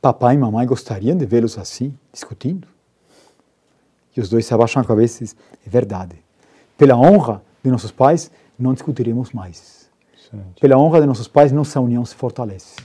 [0.00, 2.68] papai e mamãe gostariam de vê-los assim, discutindo?
[4.16, 6.16] E os dois se abaixam a cabeça e dizem: É verdade.
[6.76, 9.90] Pela honra de nossos pais, não discutiremos mais.
[10.16, 10.60] Excelente.
[10.60, 12.76] Pela honra de nossos pais, nossa união se fortalece.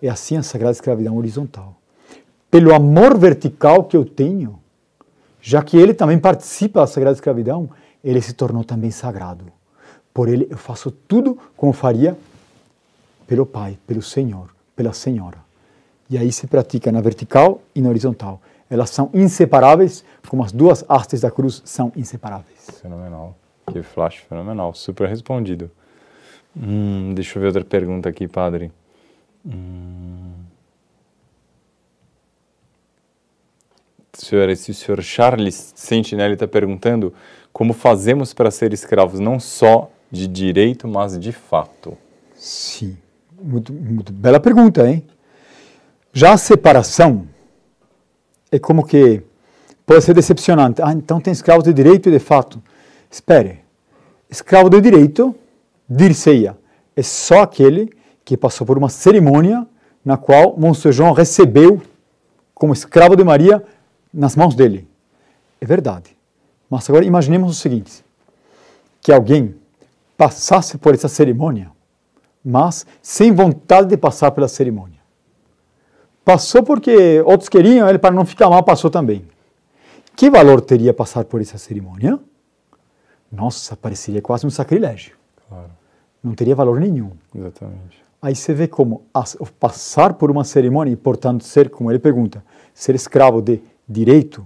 [0.00, 1.76] É assim a sagrada escravidão horizontal.
[2.50, 4.58] Pelo amor vertical que eu tenho,
[5.40, 7.70] já que ele também participa da sagrada escravidão,
[8.08, 9.44] ele se tornou também sagrado.
[10.14, 12.16] Por ele eu faço tudo como faria
[13.26, 15.38] pelo Pai, pelo Senhor, pela Senhora.
[16.08, 18.40] E aí se pratica na vertical e na horizontal.
[18.70, 22.70] Elas são inseparáveis, como as duas hastes da cruz são inseparáveis.
[22.80, 23.36] Fenomenal.
[23.70, 24.72] Que flash fenomenal.
[24.74, 25.70] Super respondido.
[26.56, 28.72] Hum, deixa eu ver outra pergunta aqui, padre.
[29.44, 30.08] Hum...
[34.18, 37.14] senhor, esse senhor Charles Sentinelli está perguntando
[37.58, 41.98] como fazemos para ser escravos não só de direito, mas de fato.
[42.36, 42.96] Sim,
[43.36, 45.04] muito, muito bela pergunta, hein?
[46.12, 47.26] Já a separação
[48.52, 49.24] é como que
[49.84, 50.80] pode ser decepcionante.
[50.80, 52.62] Ah, então tem escravos de direito e de fato.
[53.10, 53.58] Espere,
[54.30, 55.34] escravo de direito,
[55.88, 56.56] dir-se-ia,
[56.94, 57.92] é só aquele
[58.24, 59.66] que passou por uma cerimônia
[60.04, 61.82] na qual Monsenhor João recebeu
[62.54, 63.60] como escravo de Maria
[64.14, 64.86] nas mãos dele.
[65.60, 66.17] É verdade.
[66.68, 68.04] Mas agora imaginemos o seguinte:
[69.00, 69.54] que alguém
[70.16, 71.70] passasse por essa cerimônia,
[72.44, 74.98] mas sem vontade de passar pela cerimônia.
[76.24, 79.24] Passou porque outros queriam, ele para não ficar mal passou também.
[80.14, 82.18] Que valor teria passar por essa cerimônia?
[83.30, 85.16] Nossa, pareceria quase um sacrilégio.
[85.48, 85.70] Claro.
[86.22, 87.12] Não teria valor nenhum.
[87.34, 88.04] Exatamente.
[88.20, 89.04] Aí você vê como
[89.60, 92.44] passar por uma cerimônia e, portanto, ser, como ele pergunta,
[92.74, 94.44] ser escravo de direito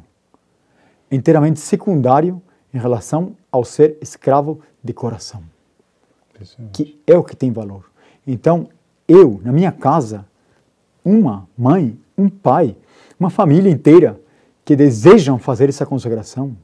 [1.12, 2.40] inteiramente secundário
[2.72, 5.42] em relação ao ser escravo de coração,
[6.72, 7.84] que é o que tem valor.
[8.26, 8.68] Então,
[9.06, 10.24] eu, na minha casa,
[11.04, 12.74] uma mãe, um pai,
[13.20, 14.18] uma família inteira
[14.64, 16.56] que desejam fazer essa consagração,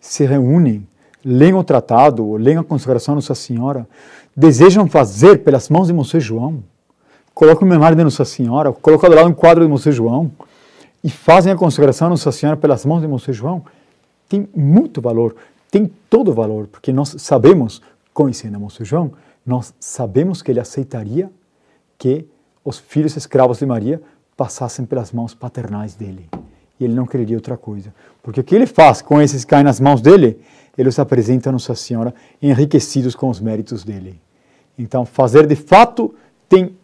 [0.00, 0.86] se reúnem,
[1.24, 3.88] leem o tratado, leem a consagração Nossa Senhora,
[4.36, 6.62] desejam fazer pelas mãos de Monsenhor João,
[7.34, 10.30] colocam o memória de Nossa Senhora, colocam do lado um quadro de Monsenhor João,
[11.04, 13.64] e fazem a consagração Nossa Senhora pelas mãos de Monsenhor João,
[14.26, 15.36] tem muito valor,
[15.70, 17.82] tem todo o valor, porque nós sabemos,
[18.14, 19.12] conhecendo Monsenhor João,
[19.44, 21.30] nós sabemos que ele aceitaria
[21.98, 22.26] que
[22.64, 24.00] os filhos escravos de Maria
[24.34, 26.26] passassem pelas mãos paternais dele.
[26.80, 27.94] E ele não quereria outra coisa.
[28.22, 30.40] Porque o que ele faz com esses que caem nas mãos dele,
[30.76, 34.18] ele os apresenta a Nossa Senhora enriquecidos com os méritos dele.
[34.78, 36.14] Então, fazer de fato
[36.48, 36.74] tem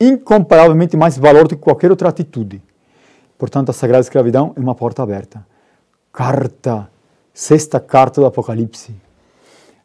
[0.00, 2.62] incomparavelmente mais valor do que qualquer outra atitude.
[3.38, 5.46] Portanto, a Sagrada Escravidão é uma porta aberta.
[6.12, 6.90] Carta,
[7.32, 8.94] sexta carta do Apocalipse.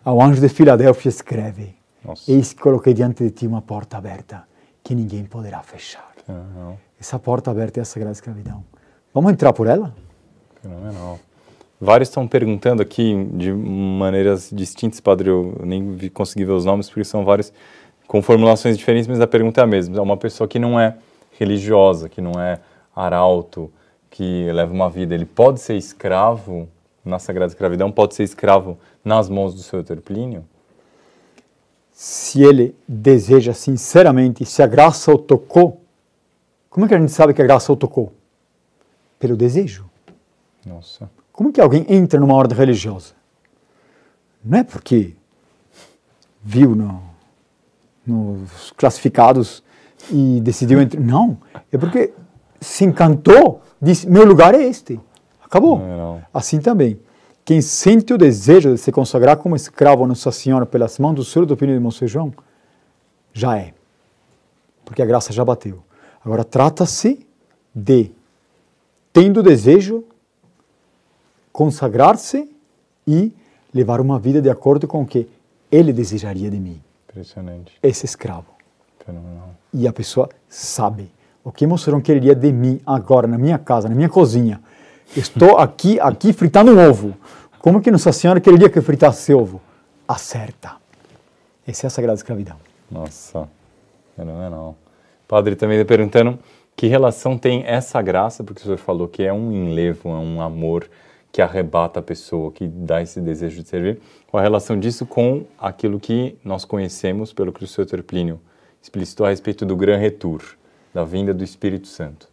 [0.03, 2.31] Ao anjo de Filadélfia escreve: Nossa.
[2.31, 4.43] Eis que coloquei diante de ti uma porta aberta
[4.83, 6.11] que ninguém poderá fechar.
[6.27, 6.75] Uhum.
[6.99, 8.63] Essa porta aberta é a Sagrada Escravidão.
[9.13, 9.93] Vamos entrar por ela?
[10.61, 11.19] Fenomenal.
[11.79, 15.29] Vários estão perguntando aqui de maneiras distintas, padre.
[15.29, 17.53] Eu nem consegui ver os nomes porque são vários
[18.07, 19.97] com formulações diferentes, mas a pergunta é a mesma.
[19.97, 20.95] É uma pessoa que não é
[21.37, 22.59] religiosa, que não é
[22.95, 23.71] arauto,
[24.09, 26.67] que leva uma vida, ele pode ser escravo
[27.03, 30.45] na Sagrada Escravidão, pode ser escravo nas mãos do seu Plínio?
[31.91, 35.81] Se ele deseja sinceramente, se a graça o tocou,
[36.69, 38.13] como é que a gente sabe que a graça o tocou?
[39.19, 39.89] Pelo desejo.
[40.65, 41.09] Nossa.
[41.31, 43.13] Como que alguém entra numa ordem religiosa?
[44.43, 45.13] Não é porque
[46.43, 47.01] viu no,
[48.05, 49.63] nos classificados
[50.11, 50.99] e decidiu entrar.
[50.99, 51.37] Não,
[51.71, 52.13] é porque
[52.63, 54.99] se encantou, disse: meu lugar é este.
[55.43, 55.79] Acabou.
[55.79, 56.21] Não, não.
[56.33, 56.99] Assim também.
[57.45, 61.25] Quem sente o desejo de se consagrar como escravo a Nossa Senhora pelas mãos do
[61.25, 62.31] Senhor do Pino de Monsenhor,
[63.33, 63.73] já é.
[64.85, 65.83] Porque a graça já bateu.
[66.23, 67.27] Agora trata-se
[67.75, 68.11] de,
[69.11, 70.05] tendo o desejo,
[71.51, 72.49] consagrar-se
[73.05, 73.33] e
[73.73, 75.27] levar uma vida de acordo com o que
[75.69, 76.81] ele desejaria de mim.
[77.09, 77.73] Impressionante.
[77.83, 78.45] Esse escravo.
[79.05, 79.49] Fenomenal.
[79.73, 81.11] E a pessoa sabe
[81.43, 84.61] o que Monsenhor queria de mim agora, na minha casa, na minha cozinha.
[85.15, 87.13] Estou aqui, aqui fritando um ovo.
[87.59, 89.61] Como que Nossa Senhora queria que eu fritasse ovo?
[90.07, 90.73] Acerta.
[91.67, 92.55] Essa é a Sagrada Escravidão.
[92.89, 93.47] Nossa,
[94.15, 94.75] fenomenal.
[95.27, 96.39] Padre, também perguntando
[96.75, 100.41] que relação tem essa graça, porque o senhor falou que é um enlevo, é um
[100.41, 100.89] amor
[101.31, 105.45] que arrebata a pessoa, que dá esse desejo de servir, com a relação disso com
[105.57, 108.39] aquilo que nós conhecemos pelo que o senhor Plínio
[108.81, 110.41] explicitou a respeito do Gran Retour,
[110.93, 112.27] da vinda do Espírito Santo.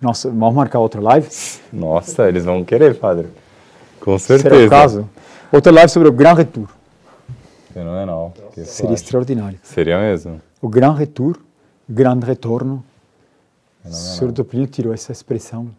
[0.00, 1.28] Nossa, vamos marcar outra live?
[1.72, 3.28] Nossa, eles vão querer, padre.
[4.00, 4.54] Com certeza.
[4.54, 5.10] Será o caso?
[5.50, 6.68] Outra live sobre o Gran Retour.
[7.72, 8.32] Fenomenal.
[8.64, 9.58] Seria extraordinário.
[9.62, 10.40] Seria mesmo.
[10.60, 11.38] O Gran Retour,
[11.88, 12.84] Grande Retorno.
[13.84, 15.70] O Senhor Plínio tirou essa expressão,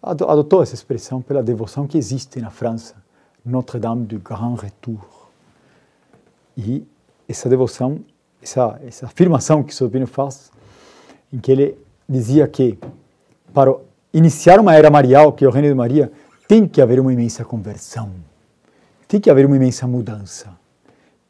[0.00, 2.94] adotou essa expressão pela devoção que existe na França,
[3.44, 5.00] Notre-Dame du Grand Retour.
[6.56, 6.86] E
[7.28, 8.00] essa devoção,
[8.44, 10.50] essa, essa afirmação que o Senhor Plínio faz,
[11.32, 11.78] em que ele
[12.08, 12.78] dizia que
[13.52, 13.74] para
[14.12, 16.12] iniciar uma era marial, que é o reino de Maria,
[16.46, 18.12] tem que haver uma imensa conversão,
[19.08, 20.50] tem que haver uma imensa mudança,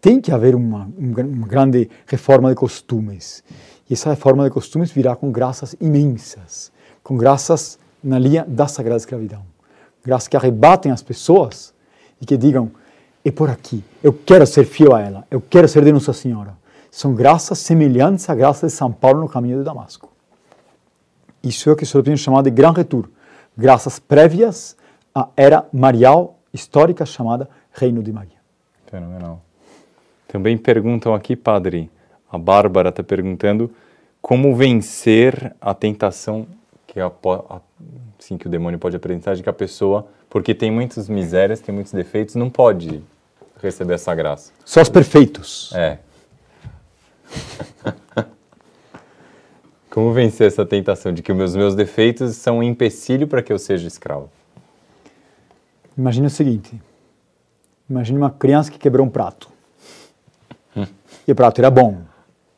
[0.01, 3.45] tem que haver uma, uma grande reforma de costumes.
[3.89, 8.97] E essa reforma de costumes virá com graças imensas, com graças na linha da Sagrada
[8.97, 9.43] Escravidão.
[10.05, 11.73] Graças que arrebatem as pessoas
[12.21, 12.71] e que digam:
[13.25, 16.64] é por aqui, eu quero ser fiel a ela, eu quero ser de Nossa Senhora.
[16.95, 20.13] São graças semelhantes à graça de São Paulo no caminho de Damasco.
[21.43, 23.09] Isso é o que o Senhor tem chamado de Gran Retour,
[23.59, 24.77] graças prévias
[25.13, 28.37] à era marial histórica chamada Reino de Maria.
[28.87, 29.43] Fenomenal.
[30.29, 31.91] Também perguntam aqui, padre,
[32.31, 33.73] a Bárbara está perguntando
[34.23, 36.47] como vencer a tentação
[36.87, 37.11] que, a,
[38.21, 41.75] assim, que o demônio pode apresentar de que a pessoa, porque tem muitas misérias, tem
[41.75, 43.03] muitos defeitos, não pode
[43.61, 44.53] receber essa graça.
[44.65, 45.73] Só os perfeitos.
[45.75, 45.99] É.
[49.91, 53.59] Como vencer essa tentação de que os meus, defeitos são um empecilho para que eu
[53.59, 54.31] seja escravo?
[55.97, 56.81] Imagine o seguinte:
[57.89, 59.55] imagine uma criança que quebrou um prato.
[61.27, 62.03] E o prato era bom,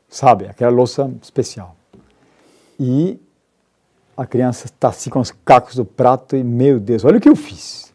[0.08, 0.46] sabe?
[0.46, 1.76] Aquela louça especial.
[2.80, 3.20] E
[4.16, 7.28] a criança está assim com os cacos do prato e, meu Deus, olha o que
[7.28, 7.92] eu fiz.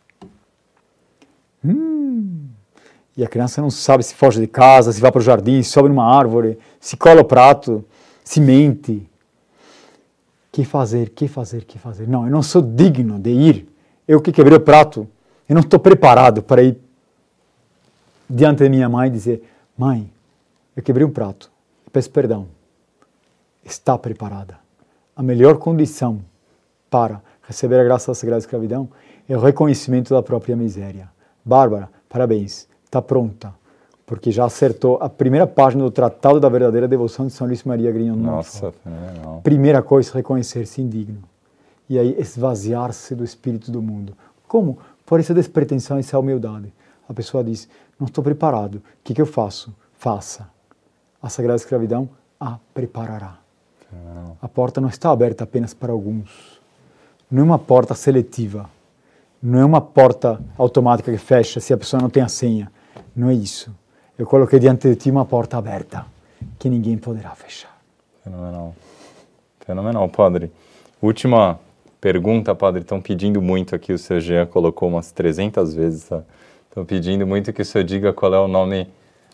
[1.66, 2.01] Hum.
[3.16, 5.70] E a criança não sabe se foge de casa, se vai para o jardim, se
[5.70, 7.84] sobe numa árvore, se cola o prato,
[8.24, 9.08] se mente
[10.52, 12.08] que fazer, que fazer, que fazer.
[12.08, 13.68] Não, eu não sou digno de ir.
[14.08, 15.08] Eu que quebrei o prato,
[15.48, 16.78] eu não estou preparado para ir
[18.30, 19.44] diante de minha mãe e dizer:
[19.78, 20.12] Mãe,
[20.76, 21.52] eu quebrei um prato,
[21.92, 22.48] peço perdão.
[23.64, 24.60] Está preparada.
[25.16, 26.20] A melhor condição
[26.90, 28.90] para receber a graça da Sagrada Escravidão
[29.30, 31.10] é o reconhecimento da própria miséria.
[31.46, 33.54] Bárbara, parabéns, está pronta
[34.12, 37.90] porque já acertou a primeira página do Tratado da Verdadeira Devoção de São Luís Maria
[37.94, 38.18] Grignon.
[38.18, 39.40] Nossa, fenomenal.
[39.42, 41.24] Primeira coisa, reconhecer-se indigno.
[41.90, 44.14] E aí esvaziar-se do espírito do mundo.
[44.50, 44.80] Como?
[45.06, 46.74] Por essa despretensão, essa humildade.
[47.08, 49.74] A pessoa diz, não estou preparado, o que, que eu faço?
[49.98, 50.46] Faça.
[51.22, 53.38] A Sagrada Escravidão a preparará.
[53.90, 54.38] Fenomenal.
[54.42, 56.60] A porta não está aberta apenas para alguns.
[57.32, 58.70] Não é uma porta seletiva.
[59.42, 62.70] Não é uma porta automática que fecha se a pessoa não tem a senha.
[63.16, 63.72] Não é isso
[64.22, 66.06] eu coloquei diante de ti uma porta aberta
[66.60, 67.76] que ninguém poderá fechar.
[68.24, 68.76] Fenomenal.
[69.66, 70.52] Fenomenal, padre.
[71.02, 71.60] Última
[72.00, 72.82] pergunta, padre.
[72.82, 76.04] Estão pedindo muito aqui, o seu Jean colocou umas 300 vezes.
[76.04, 76.24] Estão
[76.70, 76.86] tá?
[76.86, 78.88] pedindo muito que o senhor diga qual é o nome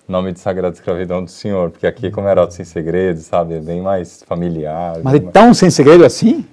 [0.08, 3.82] nome de Sagrada Escravidão do senhor, porque aqui, como era sem segredo, sabe, é bem
[3.82, 5.02] mais familiar.
[5.04, 5.34] Mas é mais...
[5.34, 6.46] tão sem segredo assim?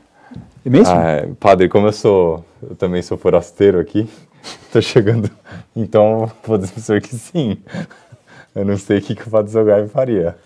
[0.66, 0.92] É mesmo?
[0.92, 4.10] Ah, é, padre, como eu sou, eu também sou forasteiro aqui,
[4.66, 5.30] estou chegando,
[5.74, 7.56] então vou dizer para o senhor que sim.
[8.54, 10.36] Eu não sei o que, que o Padre Zogai faria.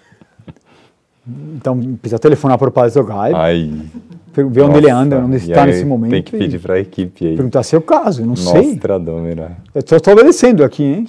[1.54, 3.70] Então, precisa telefonar para o Padre Zogai, Ai,
[4.32, 6.10] ver onde nossa, ele anda, onde está aí nesse momento.
[6.12, 7.36] Tem que pedir para a equipe aí.
[7.36, 8.68] Perguntar se é o caso, eu não sei.
[8.68, 9.36] Nostradamus.
[9.74, 11.06] Eu só estou obedecendo aqui, hein?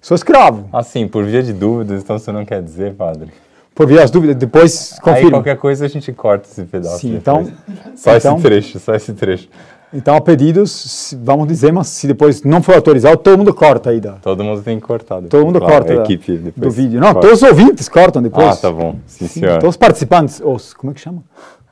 [0.00, 0.68] Sou escravo.
[0.72, 3.28] Assim, por via de dúvidas, então você não quer dizer, padre?
[3.74, 5.30] Por via as dúvidas, depois Aí confirmo.
[5.30, 6.98] qualquer coisa a gente corta esse pedaço.
[6.98, 7.46] Sim, depois.
[7.48, 9.48] então- Só então- esse trecho, só esse trecho.
[9.92, 14.00] Então, a pedidos, vamos dizer, mas se depois não for autorizado, todo mundo corta aí
[14.00, 15.16] da, Todo mundo tem que cortar.
[15.16, 17.00] depois, Todo mundo claro, corta A da- equipe depois do vídeo.
[17.00, 18.46] Não, todos os ouvintes cortam depois.
[18.46, 18.96] Ah, tá bom.
[19.06, 19.54] Sim, Sim, senhor.
[19.58, 21.24] todos os participantes, os, como é que chama?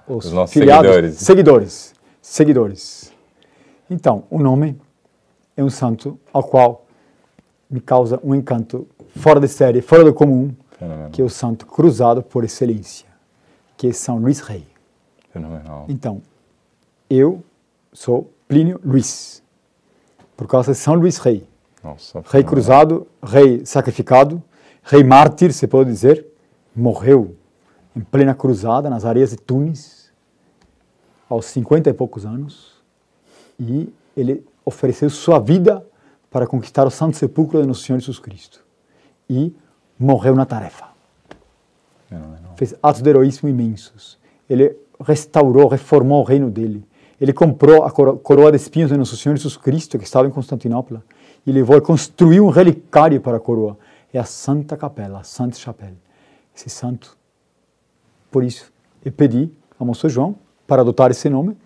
[0.09, 1.15] Os nossos filiados, seguidores.
[1.17, 1.95] Seguidores.
[2.23, 3.13] Seguidores.
[3.91, 4.79] Então, o nome
[5.57, 6.87] é um santo ao qual
[7.71, 8.87] me causa um encanto
[9.17, 11.11] fora de série, fora do comum, Fenomenal.
[11.11, 13.07] que é o santo cruzado por excelência,
[13.77, 14.65] que é São Luís Rei.
[15.33, 15.85] Fenomenal.
[15.89, 16.23] Então,
[17.11, 17.43] eu
[17.97, 19.43] sou Plínio Luís,
[20.37, 21.49] por causa de São Luís Rei.
[21.83, 24.43] Nossa, Rei cruzado, rei sacrificado,
[24.83, 26.27] rei mártir, se pode dizer,
[26.75, 27.35] morreu
[27.95, 30.13] em plena cruzada nas areias de Tunis,
[31.29, 32.83] aos 50 e poucos anos,
[33.59, 35.85] e ele ofereceu sua vida
[36.31, 38.63] para conquistar o Santo Sepulcro de Nosso Senhor Jesus Cristo.
[39.29, 39.57] E
[39.99, 40.89] morreu na tarefa.
[42.09, 42.55] Fenomenal.
[42.57, 44.19] Fez atos de heroísmo imensos.
[44.49, 46.87] Ele restaurou, reformou o reino dele.
[47.21, 50.31] Ele comprou a coro- coroa de espinhos de Nosso Senhor Jesus Cristo, que estava em
[50.31, 51.03] Constantinopla,
[51.47, 53.79] e levou e construiu um relicário para a coroa.
[54.13, 55.97] É a Santa Capela, a Santa Chapelle.
[56.55, 57.17] Esse santo.
[58.31, 58.73] Por isso,
[59.05, 60.37] eu pedi a Moço João
[60.67, 61.57] para adotar esse nome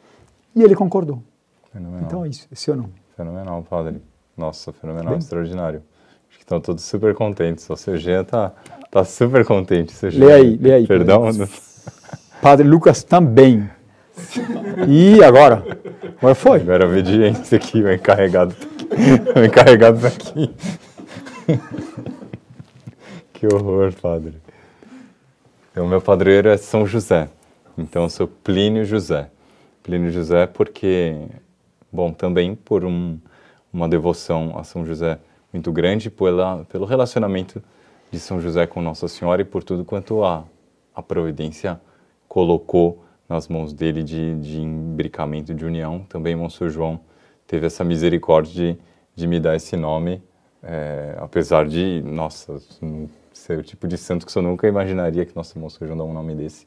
[0.54, 1.22] e ele concordou.
[1.72, 2.04] Fenomenal.
[2.06, 2.94] Então é isso, esse é o nome.
[3.16, 4.02] Fenomenal, padre.
[4.36, 5.82] Nossa, fenomenal, extraordinário.
[6.28, 7.68] Acho que estão todos super contentes.
[7.68, 8.52] O seu Jean tá,
[8.90, 9.92] tá super contente.
[9.92, 11.24] seu Lê aí, lê aí, Perdão.
[12.40, 13.68] Padre Lucas também.
[14.88, 15.64] E agora?
[16.18, 16.60] Agora foi.
[16.60, 19.40] Agora obediência aqui, o encarregado tá.
[19.40, 20.54] O encarregado tá aqui.
[23.40, 24.34] Que horror, padre.
[25.74, 27.30] O meu padroeiro é São José.
[27.78, 29.30] Então eu sou Plínio José.
[29.82, 31.16] Plínio José porque,
[31.90, 33.18] bom, também por um,
[33.72, 35.18] uma devoção a São José
[35.50, 37.62] muito grande, pela, pelo relacionamento
[38.10, 40.44] de São José com Nossa Senhora e por tudo quanto a,
[40.94, 41.80] a providência
[42.28, 44.60] colocou nas mãos dele de, de
[45.54, 46.00] de união.
[46.08, 47.00] Também Monsenhor João
[47.46, 48.78] teve essa misericórdia de,
[49.14, 50.20] de me dar esse nome,
[50.60, 52.60] é, apesar de, nossa,
[53.32, 56.12] ser o tipo de santo que eu nunca imaginaria que nossa Monsenhor João dá um
[56.12, 56.66] nome desse.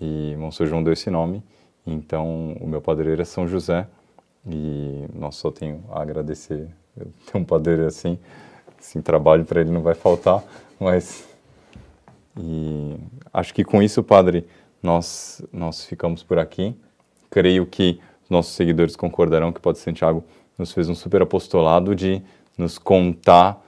[0.00, 1.42] E Monsenhor João deu esse nome,
[1.86, 3.86] então o meu padroeiro é São José
[4.46, 6.68] e nós só tenho a agradecer.
[6.96, 8.18] Eu tenho um padroeiro assim,
[8.78, 10.42] assim trabalho para ele não vai faltar,
[10.80, 11.28] mas
[12.40, 12.96] e
[13.32, 14.46] acho que com isso, padre,
[14.82, 16.74] nós nós ficamos por aqui.
[17.30, 20.24] Creio que os nossos seguidores concordarão que o Padre Santiago
[20.56, 22.22] nos fez um super apostolado de
[22.56, 23.64] nos contar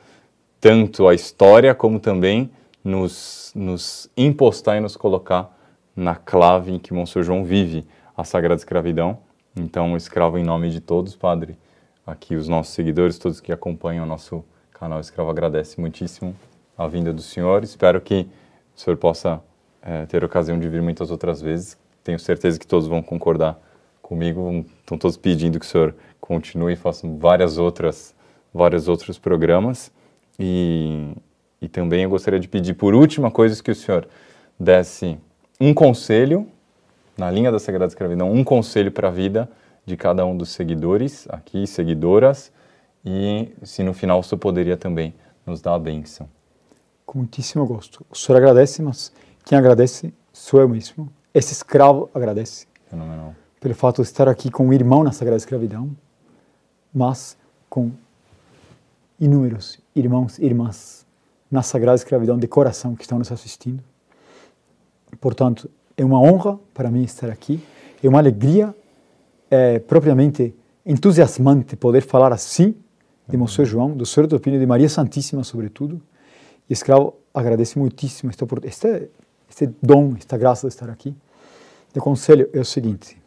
[0.61, 2.50] tanto a história como também
[2.84, 5.56] nos, nos impostar e nos colocar
[5.94, 7.86] na clave em que Monsenhor João vive
[8.16, 9.18] a Sagrada Escravidão.
[9.56, 11.58] Então, escravo em nome de todos, Padre.
[12.06, 16.34] Aqui os nossos seguidores, todos que acompanham o nosso canal Escravo, agradece muitíssimo
[16.76, 17.62] a vinda do Senhor.
[17.62, 18.26] Espero que
[18.76, 19.42] o Senhor possa
[19.82, 21.78] eh, ter ocasião de vir muitas outras vezes.
[22.02, 23.60] Tenho certeza que todos vão concordar
[24.02, 24.64] comigo.
[24.80, 28.14] Estão todos pedindo que o Senhor continue e faça várias outras,
[28.52, 29.92] vários outros programas.
[30.38, 31.12] E,
[31.60, 34.08] e também eu gostaria de pedir, por última coisa, que o Senhor
[34.58, 35.18] desse
[35.60, 36.46] um conselho,
[37.16, 39.48] na linha da Sagrada Escravidão, um conselho para a vida
[39.84, 42.52] de cada um dos seguidores aqui, seguidoras,
[43.04, 45.14] e se no final o Senhor poderia também
[45.44, 46.28] nos dar a bênção.
[47.04, 48.06] Com muitíssimo gosto.
[48.08, 49.12] O senhor agradece, mas
[49.51, 51.12] quem agradece sou eu mesmo.
[51.34, 53.34] Esse escravo agradece Fenomenal.
[53.61, 55.90] pelo fato de estar aqui com um irmão na Sagrada Escravidão,
[56.94, 57.36] mas
[57.68, 57.90] com
[59.18, 61.05] inúmeros irmãos e irmãs
[61.51, 63.82] na Sagrada Escravidão de coração que estão nos assistindo.
[65.20, 67.61] Portanto, é uma honra para mim estar aqui,
[68.01, 68.72] é uma alegria
[69.51, 70.55] é, propriamente
[70.86, 72.76] entusiasmante poder falar assim
[73.28, 76.01] de Monsenhor João, do Senhor do Pino e de Maria Santíssima, sobretudo.
[76.68, 78.61] E escravo agradece muitíssimo esta, opor-
[79.51, 81.14] este, dom, esta graça de estar aqui.
[81.94, 83.20] O conselho é o seguinte: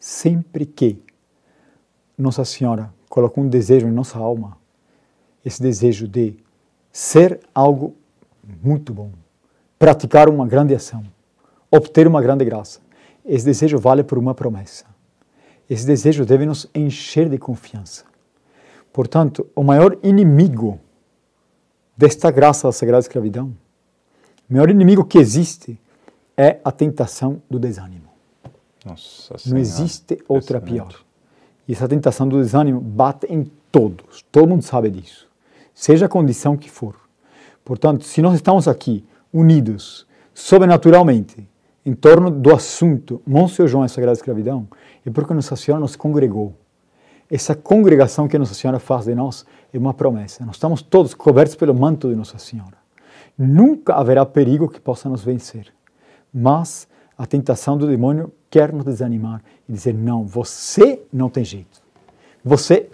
[0.00, 0.98] sempre que
[2.16, 4.56] Nossa Senhora coloca um desejo em nossa alma,
[5.44, 6.36] esse desejo de
[6.90, 7.94] ser algo
[8.62, 9.12] muito bom,
[9.78, 11.04] praticar uma grande ação,
[11.70, 12.80] obter uma grande graça,
[13.24, 14.86] esse desejo vale por uma promessa.
[15.68, 18.04] Esse desejo deve nos encher de confiança.
[18.92, 20.78] Portanto, o maior inimigo
[21.96, 23.56] desta graça da Sagrada Escravidão,
[24.48, 25.80] o maior inimigo que existe
[26.36, 28.08] é a tentação do desânimo.
[28.84, 30.94] Nossa Não existe outra pior.
[31.66, 34.22] E essa tentação do desânimo bate em todos.
[34.30, 35.26] Todo mundo sabe disso.
[35.74, 36.94] seja a condição que for.
[37.64, 41.48] Portanto, se nós estamos aqui unidos sobrenaturalmente
[41.84, 44.68] em torno do assunto Monsenhor João e a Sagrada Escravidão,
[45.04, 46.54] é porque Nossa Senhora nos congregou.
[47.30, 50.44] Essa congregação que Nossa Senhora faz de nós é uma promessa.
[50.44, 52.83] Nós estamos todos cobertos pelo manto de Nossa Senhora.
[53.36, 55.72] Nunca haverá perigo que possa nos vencer.
[56.32, 61.82] Mas a tentação do demônio quer nos desanimar e dizer: não, você não tem jeito.
[62.44, 62.88] Você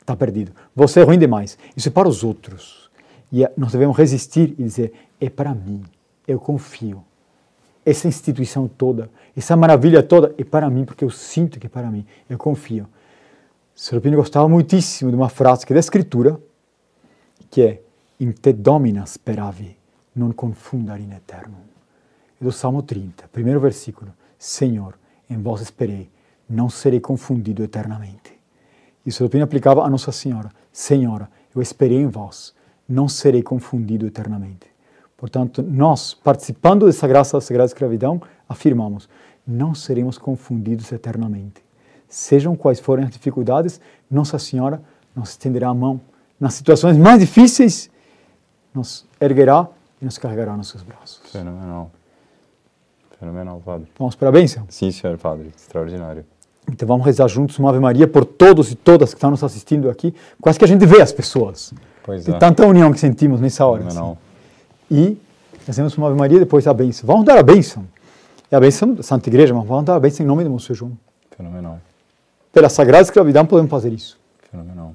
[0.00, 0.52] está perdido.
[0.74, 1.58] Você é ruim demais.
[1.76, 2.90] Isso é para os outros.
[3.32, 5.82] E nós devemos resistir e dizer: é para mim.
[6.26, 7.04] Eu confio
[7.86, 11.88] essa instituição toda, essa maravilha toda é para mim, porque eu sinto que é para
[11.88, 12.88] mim, eu confio.
[13.72, 16.40] Serapino gostava muitíssimo de uma frase que é da Escritura,
[17.48, 17.82] que é
[18.18, 19.75] In te domina speravi,
[20.16, 21.56] non confundar in eterno.
[22.40, 24.12] É do Salmo 30, primeiro versículo.
[24.38, 24.98] Senhor,
[25.28, 26.10] em vós esperei,
[26.48, 28.36] não serei confundido eternamente.
[29.04, 30.50] E Serapino aplicava a Nossa Senhora.
[30.72, 32.54] Senhora, eu esperei em vós,
[32.88, 34.66] não serei confundido eternamente.
[35.16, 39.08] Portanto, nós, participando dessa graça da Sagrada Escravidão, afirmamos:
[39.46, 41.64] não seremos confundidos eternamente.
[42.08, 44.82] Sejam quais forem as dificuldades, Nossa Senhora
[45.14, 46.00] nos estenderá a mão.
[46.38, 47.90] Nas situações mais difíceis,
[48.74, 49.68] nos erguerá
[50.00, 51.20] e nos carregará nos seus braços.
[51.30, 51.90] Fenomenal.
[53.18, 53.88] Fenomenal, Padre.
[53.98, 54.64] Vamos para a bênção?
[54.68, 55.52] Sim, senhor Padre.
[55.56, 56.24] Extraordinário.
[56.70, 59.88] Então vamos rezar juntos uma Ave Maria por todos e todas que estão nos assistindo
[59.88, 60.14] aqui.
[60.40, 61.72] Quase que a gente vê as pessoas.
[62.02, 62.38] Pois De é.
[62.38, 63.82] tanta união que sentimos nessa hora.
[63.84, 63.90] assim.
[63.96, 64.18] Fenomenal.
[64.90, 65.16] E
[65.60, 67.06] fazemos uma Ave Maria depois a bênção.
[67.06, 67.86] Vamos dar a bênção.
[68.50, 70.76] É a bênção da Santa Igreja, mas vamos dar a bênção em nome de Monsenhor
[70.76, 70.98] João.
[71.36, 71.80] Fenomenal.
[72.52, 74.18] Pela Sagrada Escravidão podemos fazer isso.
[74.50, 74.94] Fenomenal.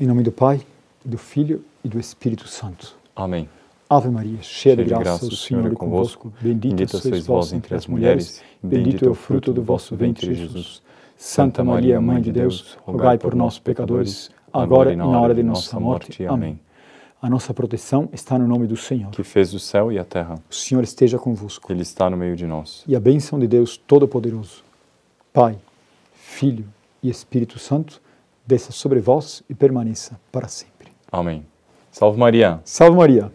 [0.00, 0.60] Em nome do Pai,
[1.04, 2.96] e do Filho e do Espírito Santo.
[3.14, 3.48] Amém.
[3.88, 6.32] Ave Maria, cheia de graça, o Senhor é convosco.
[6.40, 10.82] Bendita sois vós entre as mulheres, bendito é o fruto do vosso ventre, Jesus.
[11.16, 15.78] Santa Maria, Mãe de Deus, rogai por nós, pecadores, agora e na hora de nossa
[15.78, 16.24] morte.
[16.26, 16.58] Amém.
[17.20, 19.10] A nossa proteção está no nome do Senhor.
[19.10, 20.34] Que fez o céu e a terra.
[20.50, 21.70] O Senhor esteja convosco.
[21.70, 22.82] Ele está no meio de nós.
[22.88, 24.64] E a bênção de Deus Todo-Poderoso,
[25.32, 25.56] Pai,
[26.14, 26.64] Filho
[27.00, 28.02] e Espírito Santo,
[28.44, 30.88] desça sobre vós e permaneça para sempre.
[31.12, 31.46] Amém.
[31.92, 32.60] Salve Maria.
[32.64, 33.32] Salve Maria!